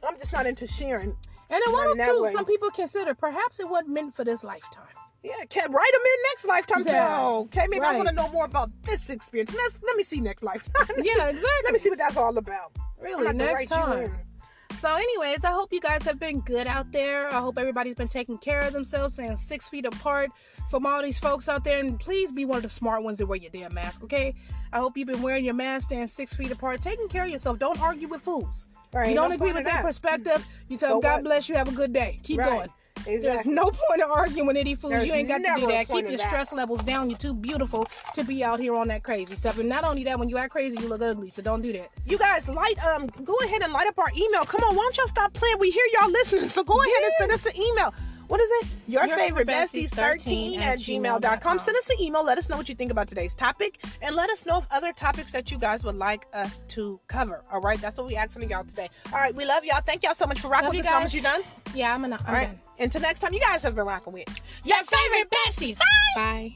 I'm 0.08 0.18
just 0.18 0.34
not 0.34 0.46
into 0.46 0.68
sharing. 0.68 1.16
And 1.50 1.62
in 1.66 1.74
one 1.74 1.98
too, 1.98 2.24
way. 2.24 2.32
some 2.32 2.46
people 2.46 2.70
consider 2.70 3.14
perhaps 3.14 3.60
it 3.60 3.70
wasn't 3.70 3.90
meant 3.90 4.16
for 4.16 4.24
this 4.24 4.44
lifetime. 4.44 4.84
Yeah, 5.24 5.34
can 5.50 5.72
write 5.72 5.92
them 5.92 6.02
in 6.02 6.24
next 6.30 6.48
lifetime. 6.48 6.84
Yeah, 6.86 7.18
oh, 7.20 7.42
okay, 7.42 7.66
maybe 7.70 7.84
I 7.84 7.96
want 7.98 8.08
to 8.08 8.16
know 8.16 8.30
more 8.30 8.46
about 8.46 8.70
this 8.84 9.10
experience. 9.10 9.54
Let's 9.54 9.82
let 9.84 9.98
me 9.98 10.04
see 10.04 10.22
next 10.22 10.44
lifetime. 10.44 10.96
Yeah, 10.98 11.28
exactly. 11.28 11.50
let 11.66 11.74
me 11.74 11.80
see 11.80 11.90
what 11.90 12.00
that's 12.00 12.16
all 12.16 12.38
about. 12.38 12.72
Really, 13.02 13.28
I'm 13.28 13.38
gonna 13.38 13.50
have 13.50 13.58
to 13.58 13.60
next 13.60 13.72
time. 13.72 14.20
So, 14.78 14.96
anyways, 14.96 15.44
I 15.44 15.52
hope 15.52 15.74
you 15.74 15.82
guys 15.82 16.04
have 16.04 16.20
been 16.20 16.40
good 16.40 16.66
out 16.66 16.90
there. 16.94 17.28
I 17.34 17.40
hope 17.40 17.58
everybody's 17.58 17.96
been 17.96 18.08
taking 18.08 18.38
care 18.38 18.62
of 18.62 18.72
themselves, 18.72 19.16
staying 19.16 19.36
six 19.36 19.68
feet 19.68 19.86
apart 19.86 20.32
from 20.70 20.86
all 20.86 21.02
these 21.04 21.20
folks 21.20 21.50
out 21.50 21.66
there. 21.66 21.80
And 21.80 22.00
please 22.00 22.32
be 22.32 22.46
one 22.46 22.58
of 22.58 22.64
the 22.64 22.70
smart 22.70 23.04
ones 23.04 23.18
that 23.18 23.26
wear 23.26 23.38
your 23.38 23.52
damn 23.52 23.74
mask, 23.74 24.04
okay? 24.06 24.34
I 24.72 24.80
hope 24.80 24.96
you've 24.96 25.08
been 25.10 25.22
wearing 25.22 25.44
your 25.44 25.54
mask, 25.54 25.88
staying 25.90 26.08
six 26.08 26.34
feet 26.34 26.52
apart, 26.52 26.82
taking 26.82 27.10
care 27.10 27.26
of 27.26 27.30
yourself. 27.30 27.60
Don't 27.60 27.82
argue 27.82 28.08
with 28.08 28.22
fools. 28.22 28.68
Right, 28.94 29.10
you 29.10 29.16
don't 29.16 29.34
agree 29.34 29.52
with 29.52 29.66
that. 29.66 29.82
perspective. 29.84 30.48
You 30.70 30.78
tell 30.78 30.90
So 30.90 30.94
them, 30.94 31.02
God 31.02 31.16
what? 31.16 31.24
bless 31.26 31.50
you, 31.50 31.56
have 31.56 31.68
a 31.68 31.72
good 31.74 31.92
day. 31.92 32.20
Keep 32.24 32.40
Right. 32.40 32.50
going. 32.50 32.70
There's 33.06 33.46
no 33.46 33.66
point 33.66 34.02
in 34.02 34.10
arguing 34.10 34.48
with 34.48 34.58
any 34.58 34.76
fools. 34.76 34.92
There's 34.92 35.08
you 35.08 35.14
ain't 35.14 35.28
got 35.28 35.40
to 35.40 35.62
do 35.62 35.68
that. 35.68 35.88
Keep 35.88 36.10
your 36.10 36.18
that. 36.18 36.28
stress 36.28 36.52
levels 36.54 36.84
down. 36.84 37.10
You're 37.10 37.20
too 37.20 37.34
beautiful 37.34 37.88
to 38.14 38.24
be 38.24 38.44
out 38.44 38.60
here 38.60 38.76
on 38.76 38.88
that 38.90 39.04
crazy 39.04 39.36
stuff. 39.36 39.60
And 39.60 39.70
not 39.70 39.84
only 39.84 40.04
that, 40.06 40.20
when 40.20 40.30
you 40.30 40.38
act 40.38 40.52
crazy, 40.52 40.78
you 40.78 40.88
look 40.88 41.02
ugly. 41.02 41.30
So 41.30 41.42
don't 41.42 41.62
do 41.62 41.74
that. 41.74 41.90
You 42.06 42.18
guys 42.18 42.50
light 42.50 42.84
um 42.86 43.08
go 43.24 43.36
ahead 43.46 43.62
and 43.62 43.74
light 43.74 43.88
up 43.88 43.98
our 43.98 44.12
email. 44.16 44.44
Come 44.44 44.62
on, 44.64 44.76
why 44.76 44.84
don't 44.84 44.98
y'all 44.98 45.08
stop 45.08 45.34
playing? 45.34 45.58
We 45.60 45.72
hear 45.72 45.84
y'all 46.00 46.10
listening, 46.10 46.48
so 46.50 46.64
go 46.64 46.80
ahead 46.82 47.04
and 47.04 47.14
send 47.18 47.32
us 47.32 47.46
an 47.46 47.56
email. 47.56 47.94
What 48.30 48.40
is 48.40 48.52
it? 48.52 48.68
Your, 48.88 49.08
Your 49.08 49.18
favorite 49.18 49.48
favorite 49.48 49.68
besties 49.68 49.90
besties 49.90 50.20
13 50.20 50.60
at 50.60 50.78
gmail.com. 50.78 51.60
Send 51.60 51.78
us 51.78 51.90
an 51.90 51.96
email. 52.00 52.24
Let 52.24 52.38
us 52.38 52.48
know 52.48 52.58
what 52.58 52.70
you 52.70 52.76
think 52.76 52.92
about 52.92 53.08
today's 53.08 53.34
topic 53.34 53.84
and 54.04 54.16
let 54.16 54.30
us 54.30 54.46
know 54.46 54.60
if 54.60 54.68
other 54.70 54.94
topics 54.94 55.32
that 55.32 55.50
you 55.50 55.58
guys 55.58 55.84
would 55.84 55.96
like 55.96 56.28
us 56.32 56.64
to 56.70 57.00
cover. 57.08 57.44
All 57.52 57.60
right, 57.60 57.82
that's 57.82 57.98
what 57.98 58.06
we 58.06 58.16
asking 58.16 58.44
of 58.44 58.52
y'all 58.52 58.64
today. 58.64 58.88
All 59.12 59.20
right, 59.20 59.34
we 59.34 59.46
love 59.46 59.66
y'all. 59.66 59.82
Thank 59.82 60.04
y'all 60.04 60.14
so 60.14 60.28
much 60.28 60.42
for 60.42 60.48
rocking 60.48 60.68
Love 60.68 60.76
with 60.76 60.86
us. 60.86 61.14
You 61.14 61.22
done? 61.24 61.42
Yeah, 61.74 61.94
I'm, 61.94 62.02
gonna, 62.02 62.20
I'm 62.22 62.28
All 62.28 62.34
right. 62.34 62.50
done. 62.50 62.60
Until 62.78 63.02
next 63.02 63.22
time, 63.22 63.34
you 63.34 63.40
guys 63.40 63.64
have 63.64 63.76
been 63.76 63.86
rocking 63.86 64.14
with 64.14 64.28
Your 64.64 64.78
favorite 64.84 65.32
besties. 65.32 65.80
Bye. 66.16 66.56